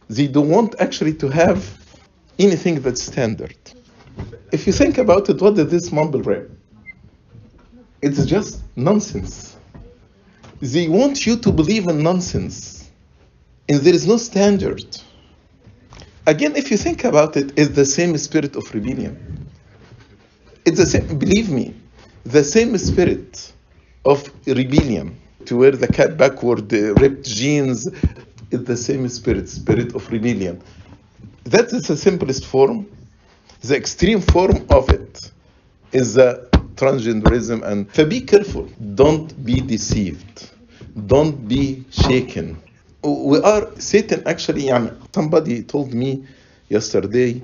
They 0.09 0.25
don't 0.25 0.49
want 0.49 0.73
actually 0.79 1.13
to 1.15 1.29
have 1.29 1.82
anything 2.39 2.81
that's 2.81 3.03
standard. 3.03 3.55
If 4.51 4.67
you 4.67 4.73
think 4.73 4.97
about 4.97 5.29
it, 5.29 5.41
what 5.41 5.57
is 5.57 5.69
this 5.69 5.91
mumble 5.91 6.21
rap? 6.21 6.43
It's 8.01 8.25
just 8.25 8.61
nonsense. 8.75 9.55
They 10.61 10.87
want 10.87 11.25
you 11.25 11.37
to 11.37 11.51
believe 11.51 11.87
in 11.87 12.03
nonsense, 12.03 12.91
and 13.67 13.79
there 13.81 13.93
is 13.93 14.07
no 14.07 14.17
standard. 14.17 14.85
Again, 16.25 16.55
if 16.55 16.71
you 16.71 16.77
think 16.77 17.03
about 17.03 17.35
it, 17.35 17.51
it's 17.57 17.75
the 17.75 17.85
same 17.85 18.17
spirit 18.17 18.55
of 18.55 18.73
rebellion. 18.73 19.49
It's 20.65 20.77
the 20.77 20.85
same, 20.85 21.17
believe 21.17 21.49
me, 21.49 21.75
the 22.23 22.43
same 22.43 22.77
spirit 22.77 23.51
of 24.05 24.29
rebellion 24.47 25.17
to 25.45 25.57
wear 25.57 25.71
the 25.71 25.87
cap 25.87 26.17
backward, 26.17 26.69
the 26.69 26.91
uh, 26.91 26.93
ripped 26.95 27.25
jeans, 27.25 27.87
it's 28.51 28.63
the 28.63 28.77
same 28.77 29.07
spirit, 29.09 29.49
spirit 29.49 29.93
of 29.95 30.09
rebellion. 30.11 30.61
That 31.45 31.73
is 31.73 31.87
the 31.87 31.97
simplest 31.97 32.45
form. 32.45 32.87
The 33.61 33.75
extreme 33.75 34.21
form 34.21 34.65
of 34.69 34.89
it 34.89 35.31
is 35.91 36.15
the 36.15 36.47
transgenderism. 36.75 37.63
And 37.63 37.87
so 37.93 38.05
be 38.05 38.21
careful. 38.21 38.67
Don't 38.95 39.43
be 39.45 39.59
deceived. 39.61 40.49
Don't 41.07 41.47
be 41.47 41.83
shaken. 41.89 42.61
We 43.03 43.39
are 43.41 43.69
Satan 43.79 44.23
actually. 44.25 44.69
Somebody 45.13 45.63
told 45.63 45.93
me 45.93 46.25
yesterday, 46.69 47.41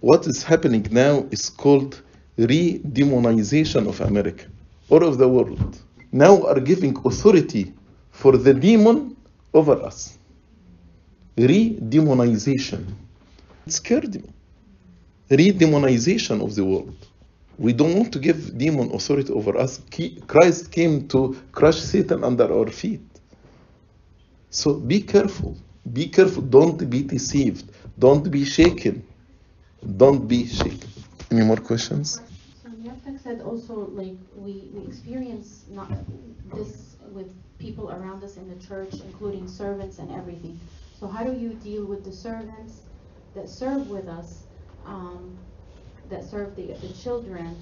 what 0.00 0.26
is 0.26 0.42
happening 0.42 0.86
now 0.90 1.26
is 1.30 1.48
called 1.50 2.02
re-demonization 2.36 3.88
of 3.88 4.00
America 4.00 4.46
or 4.88 5.02
of 5.04 5.18
the 5.18 5.28
world. 5.28 5.78
Now 6.12 6.42
are 6.46 6.60
giving 6.60 6.96
authority 7.04 7.72
for 8.10 8.36
the 8.36 8.54
demon 8.54 9.16
over 9.54 9.80
us. 9.82 10.18
Re-demonization. 11.36 12.84
Scared 13.70 14.14
me. 14.14 14.30
Re-demonization 15.30 16.42
of 16.42 16.54
the 16.54 16.64
world. 16.64 17.06
We 17.58 17.72
don't 17.72 17.94
want 17.94 18.12
to 18.12 18.18
give 18.18 18.56
demon 18.56 18.92
authority 18.92 19.32
over 19.32 19.56
us. 19.56 19.80
Christ 20.26 20.70
came 20.70 21.08
to 21.08 21.36
crush 21.52 21.80
Satan 21.80 22.22
under 22.24 22.52
our 22.52 22.70
feet. 22.70 23.02
So 24.50 24.74
be 24.74 25.02
careful. 25.02 25.56
Be 25.92 26.06
careful. 26.08 26.42
Don't 26.42 26.88
be 26.88 27.02
deceived. 27.02 27.70
Don't 27.98 28.30
be 28.30 28.44
shaken. 28.44 29.04
Don't 29.96 30.26
be 30.28 30.46
shaken. 30.46 30.88
Any 31.30 31.42
more 31.42 31.56
questions? 31.56 32.20
So 32.62 32.70
Yapek 32.70 33.22
said 33.22 33.40
also, 33.42 33.88
like, 33.92 34.16
we, 34.36 34.68
we 34.72 34.86
experience 34.86 35.64
not 35.68 35.90
this 36.54 36.96
with 37.12 37.30
people 37.58 37.90
around 37.90 38.22
us 38.22 38.36
in 38.36 38.48
the 38.48 38.66
church, 38.66 38.94
including 39.04 39.48
servants 39.48 39.98
and 39.98 40.10
everything. 40.12 40.58
So 40.98 41.06
how 41.06 41.24
do 41.24 41.32
you 41.32 41.50
deal 41.54 41.84
with 41.84 42.04
the 42.04 42.12
servants 42.12 42.82
that 43.38 43.48
serve 43.48 43.88
with 43.88 44.08
us, 44.08 44.42
um, 44.84 45.38
that 46.10 46.24
serve 46.24 46.56
the, 46.56 46.72
the 46.84 46.92
children, 46.92 47.54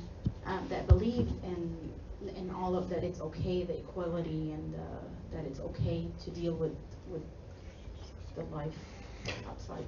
um, 0.47 0.67
that 0.71 0.87
believe 0.89 1.29
in 1.45 1.93
in 2.35 2.51
all 2.51 2.77
of 2.77 2.89
that 2.89 3.05
it's 3.05 3.21
okay, 3.21 3.63
the 3.63 3.77
equality, 3.79 4.53
and 4.53 4.75
uh, 4.75 4.79
that 5.33 5.45
it's 5.45 5.61
okay 5.61 6.07
to 6.25 6.31
deal 6.31 6.55
with 6.55 6.77
with 7.13 7.23
the 8.37 8.43
life 8.57 8.79
outside. 9.51 9.85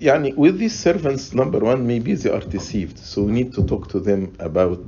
Yeah, 0.00 0.16
with 0.36 0.58
these 0.58 0.78
servants, 0.78 1.34
number 1.34 1.58
one, 1.58 1.86
maybe 1.86 2.14
they 2.14 2.30
are 2.30 2.40
deceived, 2.40 2.98
so 2.98 3.24
we 3.24 3.32
need 3.32 3.52
to 3.54 3.62
talk 3.66 3.88
to 3.90 4.00
them 4.00 4.34
about, 4.38 4.84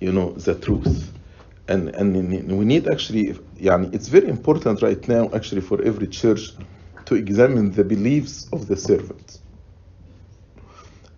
you 0.00 0.12
know, 0.12 0.32
the 0.32 0.54
truth. 0.54 1.12
And, 1.68 1.88
and 1.96 2.08
we 2.58 2.64
need 2.64 2.88
actually, 2.88 3.34
Yeah, 3.56 3.86
it's 3.92 4.08
very 4.08 4.28
important 4.28 4.82
right 4.82 5.02
now 5.08 5.30
actually 5.34 5.62
for 5.62 5.80
every 5.82 6.08
church 6.08 6.52
to 7.10 7.16
examine 7.16 7.72
the 7.72 7.82
beliefs 7.82 8.48
of 8.52 8.68
the 8.68 8.76
servants. 8.76 9.40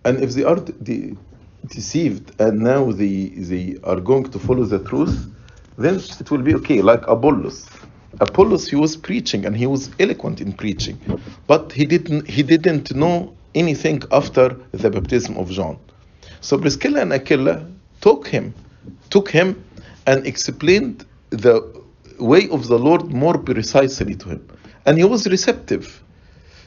And 0.03 0.23
if 0.23 0.31
they 0.33 0.43
are 0.43 0.55
de- 0.55 1.15
deceived 1.67 2.41
and 2.41 2.59
now 2.61 2.91
they, 2.91 3.27
they 3.51 3.77
are 3.83 4.01
going 4.01 4.23
to 4.31 4.39
follow 4.39 4.65
the 4.65 4.79
truth, 4.79 5.15
then 5.77 6.01
it 6.19 6.31
will 6.31 6.41
be 6.41 6.55
okay, 6.55 6.81
like 6.81 7.03
Apollos. 7.07 7.69
Apollos, 8.19 8.67
he 8.67 8.75
was 8.75 8.97
preaching 8.97 9.45
and 9.45 9.55
he 9.55 9.67
was 9.67 9.91
eloquent 9.99 10.41
in 10.41 10.53
preaching, 10.53 10.97
but 11.45 11.71
he 11.71 11.85
didn't, 11.85 12.27
he 12.27 12.41
didn't 12.41 12.95
know 12.95 13.35
anything 13.53 14.01
after 14.11 14.49
the 14.71 14.89
baptism 14.89 15.37
of 15.37 15.51
John. 15.51 15.77
So 16.41 16.57
Priscilla 16.57 17.01
and 17.01 17.13
Aquila 17.13 17.67
took 18.01 18.27
him, 18.27 18.55
took 19.11 19.29
him 19.29 19.63
and 20.07 20.25
explained 20.25 21.05
the 21.29 21.55
way 22.17 22.49
of 22.49 22.67
the 22.67 22.79
Lord 22.79 23.13
more 23.13 23.37
precisely 23.37 24.15
to 24.15 24.29
him. 24.29 24.47
And 24.85 24.97
he 24.97 25.03
was 25.03 25.27
receptive. 25.27 26.01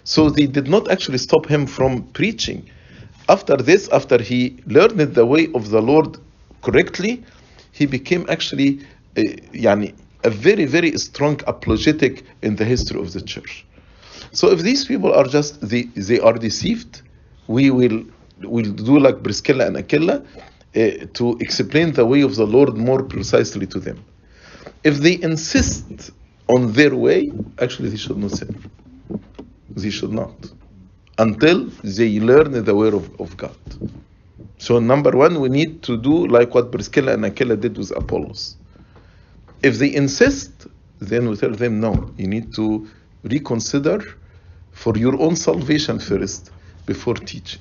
So 0.04 0.30
they 0.30 0.46
did 0.46 0.68
not 0.68 0.90
actually 0.90 1.18
stop 1.18 1.46
him 1.46 1.66
from 1.66 2.04
preaching. 2.12 2.68
After 3.28 3.56
this, 3.56 3.88
after 3.88 4.22
he 4.22 4.62
learned 4.66 5.14
the 5.14 5.26
way 5.26 5.48
of 5.54 5.70
the 5.70 5.82
Lord 5.82 6.18
correctly, 6.62 7.24
he 7.72 7.86
became 7.86 8.24
actually 8.28 8.80
a, 9.16 9.22
yani, 9.52 9.94
a 10.24 10.30
very, 10.30 10.64
very 10.64 10.96
strong 10.98 11.40
apologetic 11.46 12.24
in 12.42 12.56
the 12.56 12.64
history 12.64 13.00
of 13.00 13.12
the 13.12 13.20
church. 13.20 13.66
So 14.32 14.50
if 14.50 14.60
these 14.60 14.84
people 14.84 15.12
are 15.12 15.24
just, 15.24 15.60
they, 15.60 15.82
they 15.82 16.20
are 16.20 16.34
deceived, 16.34 17.02
we 17.48 17.70
will 17.70 18.04
will 18.42 18.70
do 18.70 18.98
like 18.98 19.22
Priscilla 19.22 19.66
and 19.66 19.76
Aquila 19.76 20.16
uh, 20.16 20.80
to 21.14 21.38
explain 21.40 21.92
the 21.92 22.04
way 22.04 22.20
of 22.20 22.36
the 22.36 22.46
Lord 22.46 22.76
more 22.76 23.02
precisely 23.02 23.66
to 23.66 23.80
them. 23.80 24.04
If 24.84 24.98
they 24.98 25.20
insist 25.22 26.10
on 26.48 26.72
their 26.72 26.94
way, 26.94 27.32
actually 27.60 27.88
they 27.90 27.96
should 27.96 28.18
not 28.18 28.32
serve. 28.32 28.68
They 29.70 29.90
should 29.90 30.12
not. 30.12 30.34
Until 31.18 31.66
they 31.82 32.20
learn 32.20 32.64
the 32.64 32.74
way 32.74 32.88
of, 32.88 33.20
of 33.20 33.36
God. 33.36 33.56
So 34.58 34.78
number 34.78 35.10
one, 35.16 35.40
we 35.40 35.48
need 35.48 35.82
to 35.82 35.96
do 35.96 36.26
like 36.26 36.54
what 36.54 36.72
Priscilla 36.72 37.12
and 37.14 37.24
Aquila 37.24 37.56
did 37.56 37.76
with 37.76 37.90
Apollos. 37.96 38.56
If 39.62 39.78
they 39.78 39.94
insist, 39.94 40.66
then 40.98 41.28
we 41.28 41.36
tell 41.36 41.50
them 41.50 41.80
no. 41.80 42.10
You 42.16 42.26
need 42.26 42.54
to 42.54 42.88
reconsider 43.24 44.00
for 44.72 44.96
your 44.96 45.20
own 45.20 45.36
salvation 45.36 45.98
first 45.98 46.50
before 46.86 47.14
teaching. 47.14 47.60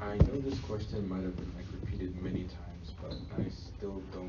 I 0.00 0.16
know 0.16 0.40
this 0.40 0.58
question 0.60 1.08
might 1.08 1.22
have 1.22 1.36
been 1.36 1.52
like 1.56 1.66
repeated 1.80 2.20
many 2.22 2.44
times, 2.44 2.94
but 3.02 3.12
I 3.38 3.48
still 3.50 4.02
don't 4.12 4.27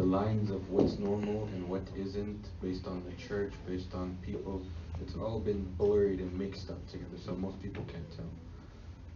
the 0.00 0.06
lines 0.06 0.50
of 0.50 0.66
what's 0.70 0.98
normal 0.98 1.44
and 1.52 1.68
what 1.68 1.82
isn't, 1.94 2.42
based 2.62 2.86
on 2.86 3.02
the 3.04 3.12
church, 3.22 3.52
based 3.68 3.92
on 3.92 4.16
people, 4.22 4.62
it's 5.02 5.14
all 5.14 5.38
been 5.38 5.62
blurred 5.76 6.20
and 6.20 6.38
mixed 6.38 6.70
up 6.70 6.86
together, 6.90 7.18
so 7.22 7.34
most 7.34 7.62
people 7.62 7.84
can't 7.84 8.10
tell. 8.16 8.30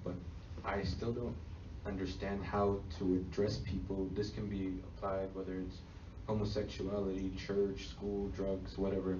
But 0.04 0.12
I 0.62 0.82
still 0.82 1.12
don't 1.12 1.34
understand 1.86 2.44
how 2.44 2.80
to 2.98 3.14
address 3.14 3.56
people. 3.64 4.10
This 4.14 4.28
can 4.28 4.46
be 4.46 4.74
applied 4.84 5.34
whether 5.34 5.54
it's 5.54 5.78
homosexuality, 6.26 7.32
church, 7.34 7.88
school, 7.88 8.28
drugs, 8.36 8.76
whatever 8.76 9.16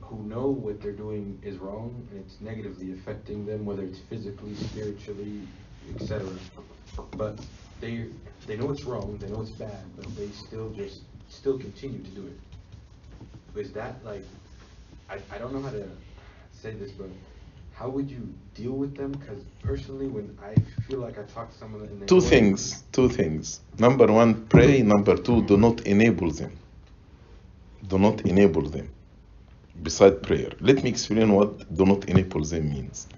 who 0.00 0.22
know 0.22 0.48
what 0.48 0.80
they're 0.80 0.92
doing 0.92 1.38
is 1.42 1.56
wrong 1.58 2.06
and 2.10 2.20
it's 2.20 2.40
negatively 2.40 2.92
affecting 2.92 3.44
them, 3.44 3.66
whether 3.66 3.82
it's 3.82 3.98
physically, 3.98 4.54
spiritually, 4.54 5.40
etc. 5.94 6.26
But 7.16 7.38
they 7.80 8.06
they 8.46 8.56
know 8.56 8.70
it's 8.70 8.84
wrong, 8.84 9.16
they 9.20 9.28
know 9.28 9.42
it's 9.42 9.50
bad, 9.50 9.84
but 9.96 10.14
they 10.16 10.28
still 10.28 10.70
just 10.70 11.02
still 11.28 11.58
continue 11.58 12.02
to 12.02 12.10
do 12.10 12.26
it. 12.26 13.60
Is 13.60 13.72
that 13.72 14.04
like 14.04 14.24
I, 15.10 15.18
I 15.34 15.38
don't 15.38 15.52
know 15.52 15.62
how 15.62 15.70
to 15.70 15.88
say 16.52 16.72
this, 16.72 16.90
but 16.92 17.08
how 17.74 17.88
would 17.88 18.10
you 18.10 18.32
deal 18.54 18.72
with 18.72 18.96
them? 18.96 19.12
Because 19.12 19.42
personally, 19.62 20.06
when 20.06 20.36
I 20.42 20.54
feel 20.88 21.00
like 21.00 21.18
I 21.18 21.22
talk 21.24 21.50
to 21.50 21.58
someone 21.58 21.82
and 21.82 22.08
Two 22.08 22.20
things, 22.20 22.84
two 22.92 23.08
things. 23.08 23.60
Number 23.78 24.06
one, 24.12 24.46
pray. 24.46 24.82
Number 24.82 25.16
two, 25.16 25.42
do 25.42 25.56
not 25.56 25.80
enable 25.82 26.30
them. 26.30 26.52
Do 27.88 27.98
not 27.98 28.20
enable 28.22 28.62
them. 28.62 28.88
Beside 29.82 30.22
prayer. 30.22 30.52
Let 30.60 30.82
me 30.84 30.90
explain 30.90 31.32
what 31.32 31.74
do 31.74 31.84
not 31.84 32.04
enable 32.08 32.44
them 32.44 32.70
means. 32.70 33.08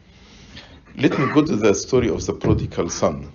Let 0.96 1.18
me 1.18 1.26
go 1.34 1.44
to 1.44 1.56
the 1.56 1.74
story 1.74 2.08
of 2.08 2.24
the 2.24 2.32
prodigal 2.32 2.88
son. 2.88 3.30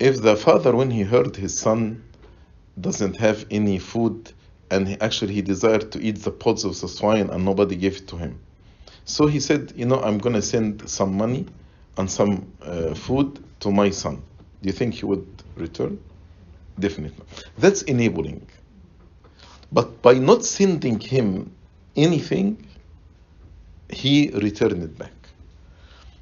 If 0.00 0.22
the 0.22 0.34
father, 0.34 0.74
when 0.74 0.90
he 0.90 1.02
heard 1.02 1.36
his 1.36 1.58
son 1.58 2.02
doesn't 2.80 3.16
have 3.18 3.44
any 3.50 3.78
food, 3.78 4.32
and 4.70 4.88
he, 4.88 4.98
actually 4.98 5.34
he 5.34 5.42
desired 5.42 5.92
to 5.92 6.00
eat 6.00 6.22
the 6.22 6.30
pods 6.30 6.64
of 6.64 6.80
the 6.80 6.88
swine 6.88 7.28
and 7.28 7.44
nobody 7.44 7.76
gave 7.76 7.98
it 7.98 8.08
to 8.08 8.16
him. 8.16 8.40
So 9.04 9.26
he 9.26 9.38
said, 9.40 9.74
You 9.76 9.84
know, 9.84 10.00
I'm 10.00 10.16
going 10.16 10.34
to 10.34 10.40
send 10.40 10.88
some 10.88 11.14
money 11.18 11.44
and 11.98 12.10
some 12.10 12.50
uh, 12.62 12.94
food 12.94 13.44
to 13.60 13.70
my 13.70 13.90
son. 13.90 14.22
Do 14.62 14.68
you 14.68 14.72
think 14.72 14.94
he 14.94 15.04
would 15.04 15.26
return? 15.56 15.98
Definitely. 16.78 17.26
That's 17.58 17.82
enabling. 17.82 18.46
But 19.70 20.00
by 20.00 20.14
not 20.14 20.46
sending 20.46 20.98
him 20.98 21.54
anything, 21.94 22.66
he 23.90 24.30
returned 24.30 24.82
it 24.82 24.96
back. 24.96 25.12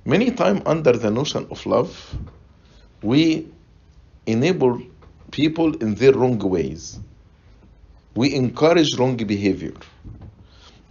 Many 0.04 0.32
times, 0.32 0.62
under 0.66 0.92
the 0.92 1.12
notion 1.12 1.46
of 1.50 1.64
love, 1.64 2.16
we 3.02 3.46
enable 4.28 4.80
people 5.30 5.74
in 5.76 5.94
their 5.94 6.12
wrong 6.12 6.38
ways. 6.38 7.00
We 8.14 8.34
encourage 8.34 8.98
wrong 8.98 9.16
behavior. 9.16 9.74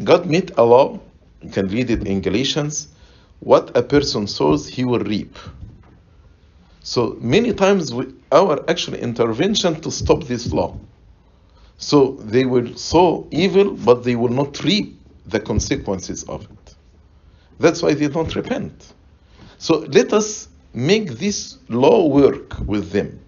God 0.03 0.25
made 0.25 0.51
a 0.57 0.63
law, 0.63 0.99
you 1.41 1.49
can 1.49 1.67
read 1.67 1.89
it 1.89 2.05
in 2.05 2.21
Galatians, 2.21 2.89
what 3.39 3.75
a 3.77 3.83
person 3.83 4.27
sows, 4.27 4.67
he 4.67 4.83
will 4.83 4.99
reap. 4.99 5.37
So 6.81 7.17
many 7.19 7.53
times 7.53 7.93
we, 7.93 8.13
our 8.31 8.63
actual 8.69 8.95
intervention 8.95 9.81
to 9.81 9.91
stop 9.91 10.23
this 10.23 10.51
law. 10.51 10.77
So 11.77 12.13
they 12.21 12.45
will 12.45 12.75
sow 12.75 13.27
evil, 13.31 13.71
but 13.71 14.03
they 14.03 14.15
will 14.15 14.29
not 14.29 14.63
reap 14.63 14.99
the 15.25 15.39
consequences 15.39 16.23
of 16.23 16.43
it. 16.45 16.75
That's 17.59 17.81
why 17.83 17.93
they 17.93 18.07
don't 18.07 18.33
repent. 18.35 18.93
So 19.57 19.79
let 19.79 20.13
us 20.13 20.47
make 20.73 21.11
this 21.11 21.57
law 21.69 22.07
work 22.07 22.59
with 22.65 22.91
them. 22.91 23.19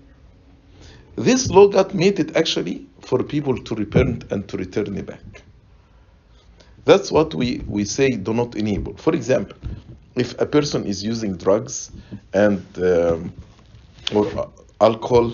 This 1.19 1.49
law 1.49 1.67
got 1.67 1.93
made 1.93 2.17
it 2.17 2.37
actually 2.37 2.87
for 3.01 3.21
people 3.21 3.57
to 3.57 3.75
repent 3.75 4.31
and 4.31 4.47
to 4.47 4.55
return 4.55 5.01
back. 5.01 5.43
That's 6.85 7.11
what 7.11 7.35
we, 7.35 7.61
we 7.67 7.83
say 7.83 8.11
do 8.11 8.33
not 8.33 8.55
enable. 8.55 8.95
For 8.95 9.13
example, 9.13 9.57
if 10.15 10.39
a 10.39 10.45
person 10.45 10.85
is 10.85 11.03
using 11.03 11.35
drugs 11.35 11.91
and 12.33 12.63
um, 12.77 13.33
or 14.15 14.49
alcohol 14.79 15.33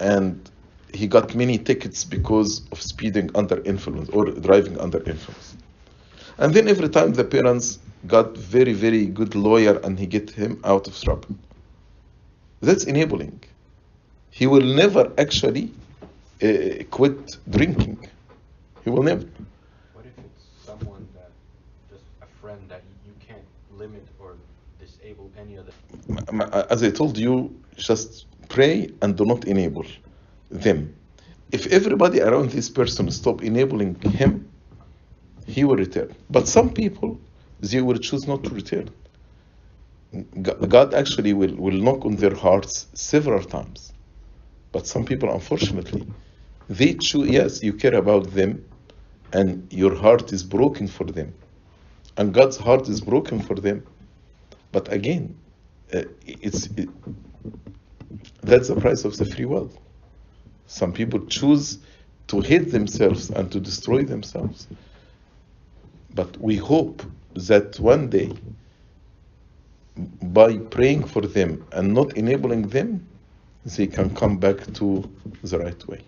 and 0.00 0.50
he 0.92 1.06
got 1.06 1.36
many 1.36 1.56
tickets 1.56 2.02
because 2.02 2.66
of 2.72 2.82
speeding 2.82 3.30
under 3.36 3.62
influence 3.62 4.08
or 4.08 4.24
driving 4.24 4.76
under 4.80 4.98
influence. 5.08 5.56
And 6.38 6.52
then 6.52 6.66
every 6.66 6.88
time 6.88 7.12
the 7.12 7.22
parents 7.22 7.78
got 8.08 8.36
very, 8.36 8.72
very 8.72 9.06
good 9.06 9.36
lawyer 9.36 9.78
and 9.84 10.00
he 10.00 10.06
get 10.06 10.30
him 10.30 10.60
out 10.64 10.88
of 10.88 11.00
trouble. 11.00 11.36
That's 12.60 12.82
enabling. 12.82 13.51
He 14.32 14.46
will 14.48 14.64
never 14.82 15.12
actually 15.18 15.70
uh, 16.42 16.84
quit 16.90 17.18
drinking. 17.50 17.98
He 18.84 18.90
will 18.90 19.04
never. 19.04 19.26
What 19.92 20.06
if 20.06 20.18
it's 20.18 20.44
someone 20.66 21.06
that, 21.14 21.32
just 21.90 22.04
a 22.22 22.26
friend 22.40 22.60
that 22.70 22.82
you 23.06 23.12
can't 23.20 23.46
limit 23.70 24.06
or 24.18 24.36
disable 24.80 25.30
any 25.38 25.56
of 25.56 25.66
the 25.66 25.72
M- 26.10 26.40
m- 26.42 26.50
As 26.70 26.82
I 26.82 26.90
told 26.90 27.18
you, 27.18 27.54
just 27.76 28.26
pray 28.48 28.90
and 29.02 29.16
do 29.16 29.24
not 29.26 29.44
enable 29.46 29.86
them. 30.50 30.94
If 31.52 31.66
everybody 31.68 32.20
around 32.22 32.50
this 32.50 32.70
person 32.70 33.10
stop 33.10 33.42
enabling 33.42 33.96
him, 34.00 34.48
he 35.46 35.64
will 35.64 35.76
return. 35.76 36.10
But 36.30 36.48
some 36.48 36.70
people, 36.70 37.20
they 37.60 37.82
will 37.82 37.98
choose 37.98 38.26
not 38.26 38.44
to 38.44 38.50
return. 38.54 38.90
God 40.68 40.94
actually 40.94 41.34
will, 41.34 41.54
will 41.56 41.78
knock 41.86 42.04
on 42.06 42.16
their 42.16 42.34
hearts 42.34 42.86
several 42.94 43.42
times. 43.44 43.92
But 44.72 44.86
some 44.86 45.04
people, 45.04 45.32
unfortunately, 45.32 46.06
they 46.68 46.94
choose, 46.94 47.28
yes, 47.28 47.62
you 47.62 47.74
care 47.74 47.94
about 47.94 48.32
them 48.32 48.64
and 49.32 49.70
your 49.72 49.94
heart 49.94 50.32
is 50.32 50.42
broken 50.42 50.88
for 50.88 51.04
them. 51.04 51.34
And 52.16 52.34
God's 52.34 52.56
heart 52.56 52.88
is 52.88 53.00
broken 53.00 53.40
for 53.40 53.54
them. 53.54 53.84
But 54.72 54.92
again, 54.92 55.38
uh, 55.92 56.02
it's 56.26 56.66
it, 56.76 56.88
that's 58.42 58.68
the 58.68 58.76
price 58.76 59.04
of 59.04 59.16
the 59.16 59.24
free 59.26 59.44
will. 59.44 59.70
Some 60.66 60.92
people 60.92 61.26
choose 61.26 61.78
to 62.28 62.40
hate 62.40 62.70
themselves 62.70 63.30
and 63.30 63.50
to 63.52 63.60
destroy 63.60 64.04
themselves. 64.04 64.68
But 66.14 66.38
we 66.40 66.56
hope 66.56 67.02
that 67.34 67.78
one 67.80 68.08
day, 68.10 68.32
by 70.22 70.58
praying 70.58 71.04
for 71.04 71.22
them 71.22 71.66
and 71.72 71.92
not 71.94 72.16
enabling 72.16 72.68
them, 72.68 73.06
they 73.64 73.86
can 73.86 74.14
come 74.14 74.38
back 74.38 74.72
to 74.74 75.08
the 75.42 75.58
right 75.58 75.88
way. 75.88 76.00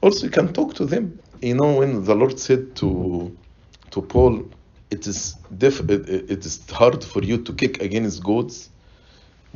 Also, 0.00 0.26
you 0.26 0.30
can 0.30 0.52
talk 0.52 0.74
to 0.74 0.84
them. 0.84 1.18
You 1.40 1.54
know, 1.54 1.76
when 1.78 2.04
the 2.04 2.14
Lord 2.14 2.38
said 2.38 2.74
to 2.76 3.36
to 3.90 4.02
Paul, 4.02 4.44
it 4.90 5.06
is 5.06 5.36
it, 5.60 5.90
it 5.90 6.30
it 6.30 6.46
is 6.46 6.68
hard 6.70 7.04
for 7.04 7.22
you 7.22 7.38
to 7.38 7.52
kick 7.52 7.80
against 7.82 8.22
goads. 8.22 8.70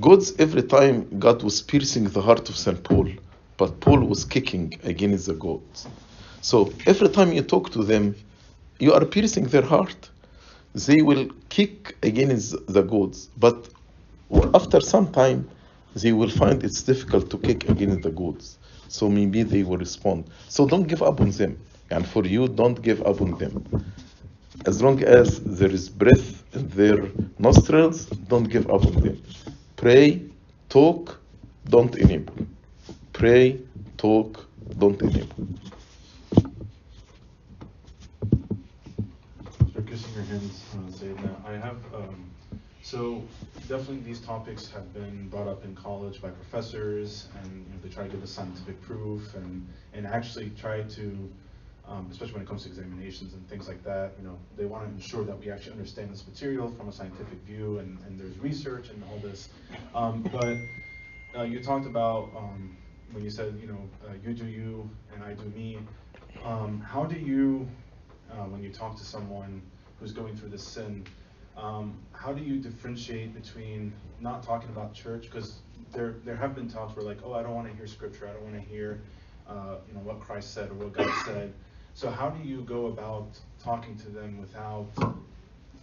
Goads 0.01 0.35
every 0.39 0.63
time 0.63 1.19
God 1.19 1.43
was 1.43 1.63
piercing 1.63 2.05
the 2.05 2.23
heart 2.23 2.49
of 2.49 2.57
Saint 2.57 2.83
Paul, 2.85 3.09
but 3.57 3.81
Paul 3.81 4.01
was 4.01 4.25
kicking 4.25 4.79
against 4.85 5.27
the 5.27 5.35
goads. 5.35 5.87
So 6.43 6.73
every 6.87 7.09
time 7.09 7.33
you 7.33 7.43
talk 7.43 7.71
to 7.71 7.83
them, 7.83 8.15
you 8.79 8.93
are 8.93 9.05
piercing 9.05 9.45
their 9.45 9.63
heart. 9.63 10.11
They 10.75 11.01
will 11.03 11.29
kick 11.49 11.97
against 12.03 12.55
the 12.69 12.83
goads, 12.83 13.31
but 13.39 13.69
after 14.55 14.81
some 14.81 15.11
time, 15.11 15.49
they 15.97 16.13
will 16.13 16.29
find 16.29 16.63
it's 16.63 16.83
difficult 16.83 17.31
to 17.31 17.39
kick 17.39 17.69
against 17.69 18.03
the 18.03 18.11
goads. 18.11 18.59
So 18.89 19.09
maybe 19.09 19.43
they 19.43 19.63
will 19.63 19.79
respond. 19.79 20.31
So 20.49 20.67
don't 20.67 20.87
give 20.87 21.03
up 21.03 21.21
on 21.21 21.31
them. 21.31 21.59
And 21.91 22.07
for 22.07 22.25
you, 22.27 22.49
don't 22.49 22.81
give 22.83 23.01
up 23.07 23.21
on 23.21 23.39
them. 23.39 23.65
As 24.67 24.83
long 24.83 25.03
as 25.03 25.41
there 25.43 25.71
is 25.71 25.89
breath 25.89 26.45
in 26.55 26.69
their 26.69 26.99
nostrils, 27.39 28.07
don't 28.07 28.45
give 28.45 28.69
up 28.71 28.85
on 28.85 28.95
them. 29.01 29.23
Pray, 29.77 30.23
talk, 30.69 31.19
don't 31.69 31.95
enable. 31.97 32.35
Pray, 33.13 33.61
talk, 33.97 34.47
don't 34.79 35.01
enable. 35.01 35.47
Kissing 39.87 40.15
your 40.15 40.25
hands, 40.25 40.63
uh, 41.03 41.49
I 41.49 41.53
have, 41.53 41.79
um, 41.95 42.31
so 42.83 43.23
definitely 43.69 43.99
these 43.99 44.21
topics 44.21 44.71
have 44.71 44.93
been 44.95 45.29
brought 45.29 45.49
up 45.49 45.65
in 45.65 45.75
college 45.75 46.23
by 46.23 46.29
professors 46.31 47.29
and, 47.43 47.67
you 47.67 47.73
know, 47.73 47.81
they 47.83 47.89
try 47.89 48.05
to 48.05 48.09
give 48.09 48.23
us 48.23 48.31
scientific 48.31 48.81
proof 48.83 49.35
and, 49.35 49.67
and 49.93 50.07
actually 50.07 50.51
try 50.51 50.83
to, 50.83 51.33
um, 51.89 52.07
especially 52.11 52.35
when 52.35 52.43
it 52.43 52.49
comes 52.49 52.63
to 52.63 52.69
examinations 52.69 53.35
and 53.35 53.49
things 53.49 53.67
like 53.67 53.83
that, 53.83 54.13
you 54.21 54.27
know, 54.27 54.39
they 54.57 54.67
want 54.67 54.85
to 54.85 54.95
ensure 54.95 55.25
that 55.25 55.39
we 55.39 55.51
actually 55.51 55.73
understand 55.73 56.11
this 56.11 56.27
material 56.27 56.71
from 56.71 56.89
a 56.89 56.93
scientific 56.93 57.39
view 57.41 57.79
and, 57.79 57.99
and 58.07 58.21
there's 58.21 58.39
research 58.39 58.89
and 58.91 59.03
all 59.11 59.19
this. 59.19 59.49
Um, 59.95 60.23
but, 60.33 60.57
uh, 61.37 61.43
you 61.43 61.63
talked 61.63 61.87
about, 61.87 62.31
um, 62.37 62.77
when 63.13 63.25
you 63.25 63.31
said, 63.31 63.59
you 63.61 63.67
know, 63.67 63.81
uh, 64.07 64.13
you 64.25 64.33
do 64.33 64.47
you 64.47 64.89
and 65.13 65.25
I 65.25 65.33
do 65.33 65.45
me, 65.57 65.79
um, 66.45 66.81
how 66.81 67.05
do 67.05 67.19
you, 67.19 67.69
uh, 68.31 68.45
when 68.45 68.63
you 68.63 68.71
talk 68.71 68.97
to 68.99 69.05
someone 69.05 69.61
who's 69.99 70.13
going 70.13 70.37
through 70.37 70.51
this 70.51 70.67
sin, 70.67 71.05
um, 71.57 71.97
how 72.13 72.33
do 72.33 72.43
you 72.43 72.57
differentiate 72.59 73.35
between 73.35 73.93
not 74.21 74.43
talking 74.43 74.69
about 74.71 74.93
church? 74.95 75.23
Because 75.23 75.61
there, 75.93 76.17
there 76.25 76.37
have 76.37 76.55
been 76.55 76.69
talks 76.69 76.97
where 76.97 77.05
like, 77.05 77.19
oh, 77.25 77.33
I 77.33 77.43
don't 77.43 77.55
want 77.55 77.69
to 77.69 77.75
hear 77.75 77.87
scripture. 77.87 78.29
I 78.29 78.33
don't 78.33 78.43
want 78.45 78.55
to 78.55 78.61
hear, 78.61 79.01
uh, 79.49 79.77
you 79.89 79.95
know, 79.95 80.01
what 80.01 80.21
Christ 80.21 80.53
said 80.55 80.71
or 80.71 80.75
what 80.75 80.93
God 80.93 81.11
said. 81.25 81.53
So 81.95 82.11
how 82.11 82.29
do 82.29 82.47
you 82.47 82.61
go 82.63 82.87
about 82.87 83.39
talking 83.63 83.97
to 83.99 84.09
them 84.11 84.39
without, 84.39 84.89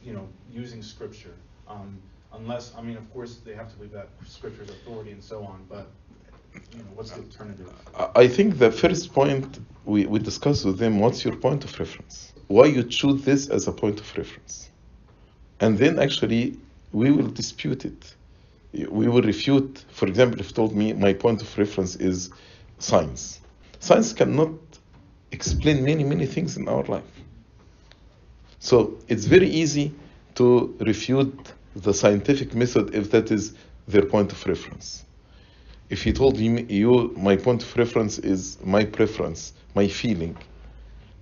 you 0.03 0.13
know, 0.13 0.27
using 0.51 0.83
scripture? 0.83 1.33
Um, 1.67 1.99
unless, 2.33 2.73
I 2.77 2.81
mean, 2.81 2.97
of 2.97 3.11
course, 3.11 3.37
they 3.45 3.55
have 3.55 3.69
to 3.71 3.75
believe 3.77 3.93
that 3.93 4.09
scripture 4.27 4.63
is 4.63 4.69
authority 4.69 5.11
and 5.11 5.23
so 5.23 5.43
on, 5.43 5.65
but, 5.69 5.87
you 6.71 6.79
know, 6.79 6.91
what's 6.93 7.11
the 7.11 7.21
alternative? 7.21 7.67
I- 7.97 8.11
I 8.23 8.27
think 8.27 8.59
the 8.59 8.71
first 8.71 9.11
point 9.13 9.59
we, 9.85 10.05
we 10.05 10.19
discuss 10.19 10.63
with 10.65 10.77
them 10.77 10.99
what's 10.99 11.25
your 11.25 11.35
point 11.35 11.63
of 11.65 11.79
reference? 11.79 12.33
Why 12.47 12.65
you 12.65 12.83
choose 12.83 13.23
this 13.23 13.49
as 13.49 13.67
a 13.67 13.71
point 13.71 13.99
of 13.99 14.17
reference? 14.17 14.69
And 15.59 15.77
then 15.77 15.99
actually 15.99 16.57
we 16.91 17.11
will 17.11 17.27
dispute 17.27 17.85
it. 17.85 18.15
We 18.73 19.07
will 19.07 19.21
refute, 19.21 19.85
for 19.91 20.07
example, 20.07 20.39
if 20.39 20.53
told 20.53 20.75
me 20.75 20.93
my 20.93 21.13
point 21.13 21.41
of 21.41 21.57
reference 21.57 21.95
is 21.95 22.31
science. 22.79 23.39
Science 23.79 24.13
cannot 24.13 24.51
explain 25.31 25.83
many, 25.83 26.03
many 26.03 26.25
things 26.25 26.57
in 26.57 26.67
our 26.67 26.83
life. 26.83 27.03
So 28.59 28.97
it's 29.07 29.25
very 29.25 29.49
easy 29.49 29.93
to 30.35 30.75
refute 30.79 31.53
the 31.75 31.93
scientific 31.93 32.55
method 32.55 32.95
if 32.95 33.11
that 33.11 33.31
is 33.31 33.53
their 33.87 34.05
point 34.05 34.31
of 34.31 34.45
reference. 34.47 35.03
If 35.89 36.03
he 36.03 36.13
told 36.13 36.37
you, 36.37 36.65
you 36.69 37.13
my 37.17 37.35
point 37.35 37.61
of 37.61 37.75
reference 37.77 38.19
is 38.19 38.57
my 38.63 38.85
preference, 38.85 39.53
my 39.75 39.87
feeling, 39.87 40.37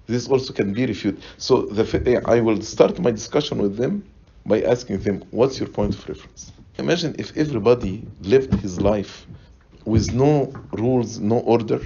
this 0.08 0.28
also 0.28 0.54
can 0.54 0.74
be 0.74 0.86
refuted. 0.86 1.24
So 1.38 1.64
the, 1.64 2.22
I 2.26 2.42
will 2.42 2.62
start 2.62 3.00
my 3.00 3.12
discussion 3.12 3.58
with 3.60 3.78
them 3.78 4.04
by 4.46 4.62
asking 4.62 5.00
them, 5.00 5.24
what's 5.32 5.60
your 5.60 5.70
point 5.70 5.96
of 5.96 6.08
reference? 6.08 6.52
Imagine 6.78 7.16
if 7.20 7.36
everybody 7.38 8.08
lived 8.22 8.54
his 8.56 8.80
life 8.82 9.28
with 9.86 10.14
no 10.14 10.54
rules, 10.74 11.20
no 11.20 11.40
order. 11.40 11.80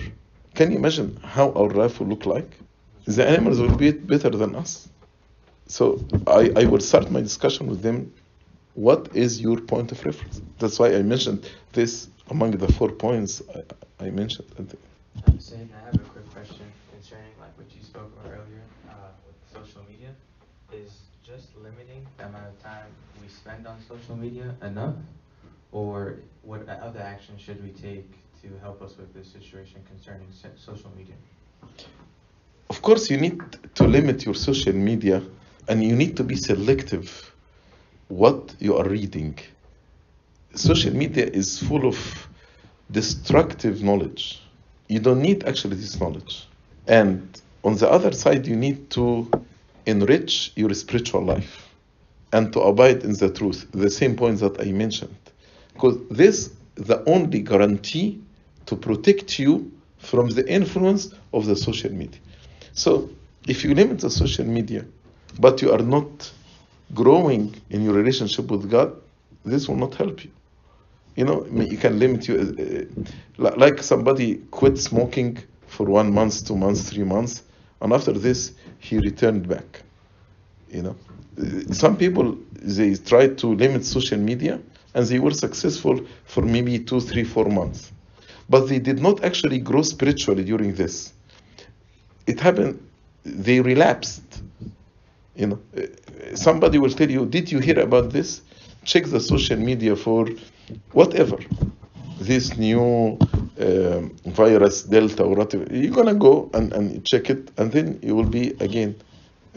Can 0.55 0.71
you 0.71 0.77
imagine 0.77 1.17
how 1.23 1.51
our 1.53 1.69
life 1.69 1.99
will 1.99 2.07
look 2.07 2.25
like? 2.25 2.57
The 3.05 3.27
animals 3.27 3.59
will 3.59 3.75
be 3.75 3.91
better 3.91 4.29
than 4.29 4.55
us. 4.55 4.89
So 5.67 6.05
I, 6.27 6.51
I 6.55 6.65
will 6.65 6.79
start 6.79 7.11
my 7.11 7.21
discussion 7.21 7.67
with 7.67 7.81
them. 7.81 8.13
What 8.73 9.09
is 9.15 9.41
your 9.41 9.59
point 9.59 9.91
of 9.91 10.05
reference? 10.05 10.41
That's 10.59 10.79
why 10.79 10.93
I 10.95 11.01
mentioned 11.01 11.49
this 11.73 12.09
among 12.29 12.51
the 12.51 12.71
four 12.73 12.89
points 12.91 13.41
I, 13.99 14.05
I 14.05 14.09
mentioned. 14.11 14.47
I'm 15.27 15.39
saying 15.39 15.69
I 15.75 15.85
have 15.85 15.95
a 15.95 15.99
quick 15.99 16.29
question 16.33 16.65
concerning 16.91 17.31
like 17.39 17.57
what 17.57 17.67
you 17.75 17.81
spoke 17.83 18.11
about 18.13 18.31
earlier 18.31 18.63
uh, 18.89 19.11
with 19.25 19.35
social 19.51 19.81
media. 19.89 20.13
Is 20.73 21.04
just 21.25 21.47
limiting 21.63 22.05
the 22.17 22.25
amount 22.25 22.45
of 22.45 22.61
time 22.61 22.85
we 23.19 23.27
spend 23.27 23.65
on 23.65 23.77
social 23.89 24.15
media 24.15 24.53
enough, 24.61 24.93
or 25.71 26.17
what 26.43 26.69
other 26.69 26.99
action 26.99 27.35
should 27.37 27.63
we 27.63 27.71
take 27.71 28.07
to 28.43 28.47
help 28.61 28.79
us 28.83 28.95
with 28.97 29.11
this 29.15 29.27
situation 29.31 29.81
concerning 29.87 30.27
social 30.55 30.91
media? 30.95 31.15
Of 32.69 32.81
course, 32.83 33.09
you 33.09 33.17
need 33.17 33.41
to 33.73 33.87
limit 33.87 34.23
your 34.23 34.35
social 34.35 34.73
media 34.73 35.23
and 35.67 35.83
you 35.83 35.95
need 35.95 36.15
to 36.17 36.23
be 36.23 36.35
selective 36.35 37.33
what 38.07 38.53
you 38.59 38.75
are 38.77 38.87
reading. 38.87 39.39
Social 40.53 40.93
media 40.93 41.25
is 41.25 41.57
full 41.57 41.87
of 41.87 42.27
destructive 42.91 43.81
knowledge. 43.81 44.43
You 44.89 44.99
don't 44.99 45.23
need 45.23 45.43
actually 45.45 45.77
this 45.77 45.99
knowledge. 45.99 46.47
And 46.87 47.41
on 47.63 47.75
the 47.77 47.89
other 47.89 48.11
side, 48.11 48.45
you 48.45 48.55
need 48.55 48.91
to 48.91 49.27
enrich 49.85 50.51
your 50.55 50.73
spiritual 50.73 51.23
life 51.23 51.69
and 52.33 52.51
to 52.53 52.59
abide 52.61 53.03
in 53.03 53.13
the 53.13 53.29
truth, 53.29 53.67
the 53.71 53.89
same 53.89 54.15
points 54.15 54.41
that 54.41 54.59
I 54.59 54.71
mentioned. 54.71 55.15
Because 55.73 55.97
this 56.09 56.49
is 56.77 56.85
the 56.87 57.03
only 57.05 57.41
guarantee 57.41 58.21
to 58.65 58.75
protect 58.75 59.39
you 59.39 59.71
from 59.99 60.29
the 60.29 60.47
influence 60.51 61.13
of 61.33 61.45
the 61.45 61.55
social 61.55 61.91
media. 61.91 62.19
So 62.73 63.09
if 63.47 63.63
you 63.63 63.73
limit 63.73 63.99
the 63.99 64.09
social 64.09 64.45
media, 64.45 64.85
but 65.39 65.61
you 65.61 65.71
are 65.71 65.81
not 65.81 66.31
growing 66.93 67.55
in 67.69 67.83
your 67.83 67.93
relationship 67.93 68.49
with 68.51 68.69
God, 68.69 68.93
this 69.43 69.67
will 69.67 69.75
not 69.75 69.95
help 69.95 70.23
you. 70.23 70.31
You 71.15 71.25
know, 71.25 71.45
I 71.45 71.49
mean, 71.49 71.71
you 71.71 71.77
can 71.77 71.97
limit 71.99 72.27
you, 72.27 72.89
uh, 73.39 73.51
like 73.55 73.81
somebody 73.81 74.35
quit 74.51 74.77
smoking 74.77 75.37
for 75.67 75.85
one 75.85 76.13
month, 76.13 76.45
two 76.45 76.57
months, 76.57 76.89
three 76.89 77.03
months, 77.03 77.43
and 77.81 77.93
after 77.93 78.11
this 78.11 78.53
he 78.79 78.97
returned 78.99 79.47
back. 79.47 79.83
You 80.71 80.83
know, 80.83 80.95
some 81.71 81.97
people 81.97 82.37
they 82.61 82.95
try 82.95 83.27
to 83.27 83.47
limit 83.47 83.85
social 83.85 84.17
media 84.19 84.59
and 84.93 85.05
they 85.05 85.19
were 85.19 85.31
successful 85.31 85.99
for 86.25 86.41
maybe 86.43 86.79
two, 86.79 87.01
three, 87.01 87.23
four 87.23 87.45
months, 87.45 87.91
but 88.49 88.67
they 88.67 88.79
did 88.79 89.01
not 89.01 89.23
actually 89.23 89.59
grow 89.59 89.81
spiritually 89.81 90.43
during 90.43 90.73
this. 90.75 91.13
It 92.27 92.39
happened; 92.39 92.79
they 93.23 93.59
relapsed. 93.61 94.41
You 95.35 95.47
know, 95.47 95.59
somebody 96.33 96.77
will 96.77 96.91
tell 96.91 97.11
you, 97.11 97.25
"Did 97.25 97.51
you 97.51 97.59
hear 97.59 97.79
about 97.79 98.11
this?" 98.11 98.41
Check 98.85 99.05
the 99.05 99.19
social 99.19 99.57
media 99.57 99.95
for 99.95 100.27
whatever 100.91 101.37
this 102.19 102.57
new 102.57 103.17
virus 103.57 104.83
delta 104.83 105.23
or 105.23 105.35
whatever. 105.35 105.65
You're 105.71 105.93
gonna 105.93 106.15
go 106.15 106.49
and, 106.53 106.73
and 106.73 107.05
check 107.05 107.29
it, 107.29 107.51
and 107.57 107.71
then 107.71 107.99
you 108.01 108.15
will 108.15 108.25
be 108.29 108.49
again 108.59 108.95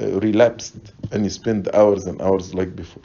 uh, 0.00 0.20
relapsed, 0.20 0.76
and 1.10 1.24
you 1.24 1.30
spend 1.30 1.68
hours 1.74 2.06
and 2.06 2.20
hours 2.22 2.54
like 2.54 2.76
before. 2.76 3.02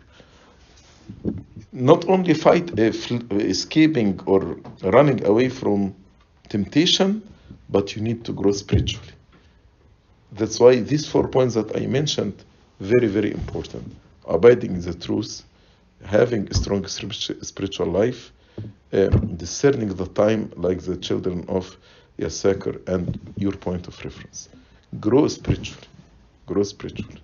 Not 1.72 2.08
only 2.08 2.34
fight 2.36 2.80
uh, 2.80 2.92
fl- 2.92 3.26
escaping 3.32 4.20
or 4.26 4.58
running 4.84 5.26
away 5.26 5.50
from 5.50 5.96
temptation, 6.50 7.28
but 7.70 7.96
you 7.96 8.02
need 8.02 8.24
to 8.26 8.34
grow 8.34 8.52
spiritually. 8.52 9.14
That's 10.34 10.60
why 10.60 10.80
these 10.80 11.08
four 11.08 11.28
points 11.28 11.56
that 11.56 11.76
I 11.76 11.88
mentioned 11.88 12.44
very 12.80 13.08
very 13.08 13.32
important. 13.32 13.96
Abiding 14.28 14.76
in 14.76 14.82
the 14.82 14.94
truth, 14.94 15.44
having 16.06 16.48
a 16.50 16.54
strong 16.54 16.86
spiritual 16.86 17.88
life, 17.88 18.32
um, 18.94 19.36
discerning 19.38 19.90
the 19.96 20.08
time 20.08 20.52
like 20.56 20.82
the 20.84 20.98
children 20.98 21.46
of 21.50 21.78
Yasakar 22.20 22.88
and 22.88 23.20
your 23.38 23.54
point 23.54 23.88
of 23.88 24.04
reference. 24.06 24.50
Grow 25.00 25.28
spiritually. 25.28 25.88
Grow 26.48 26.64
spiritually. 26.64 27.22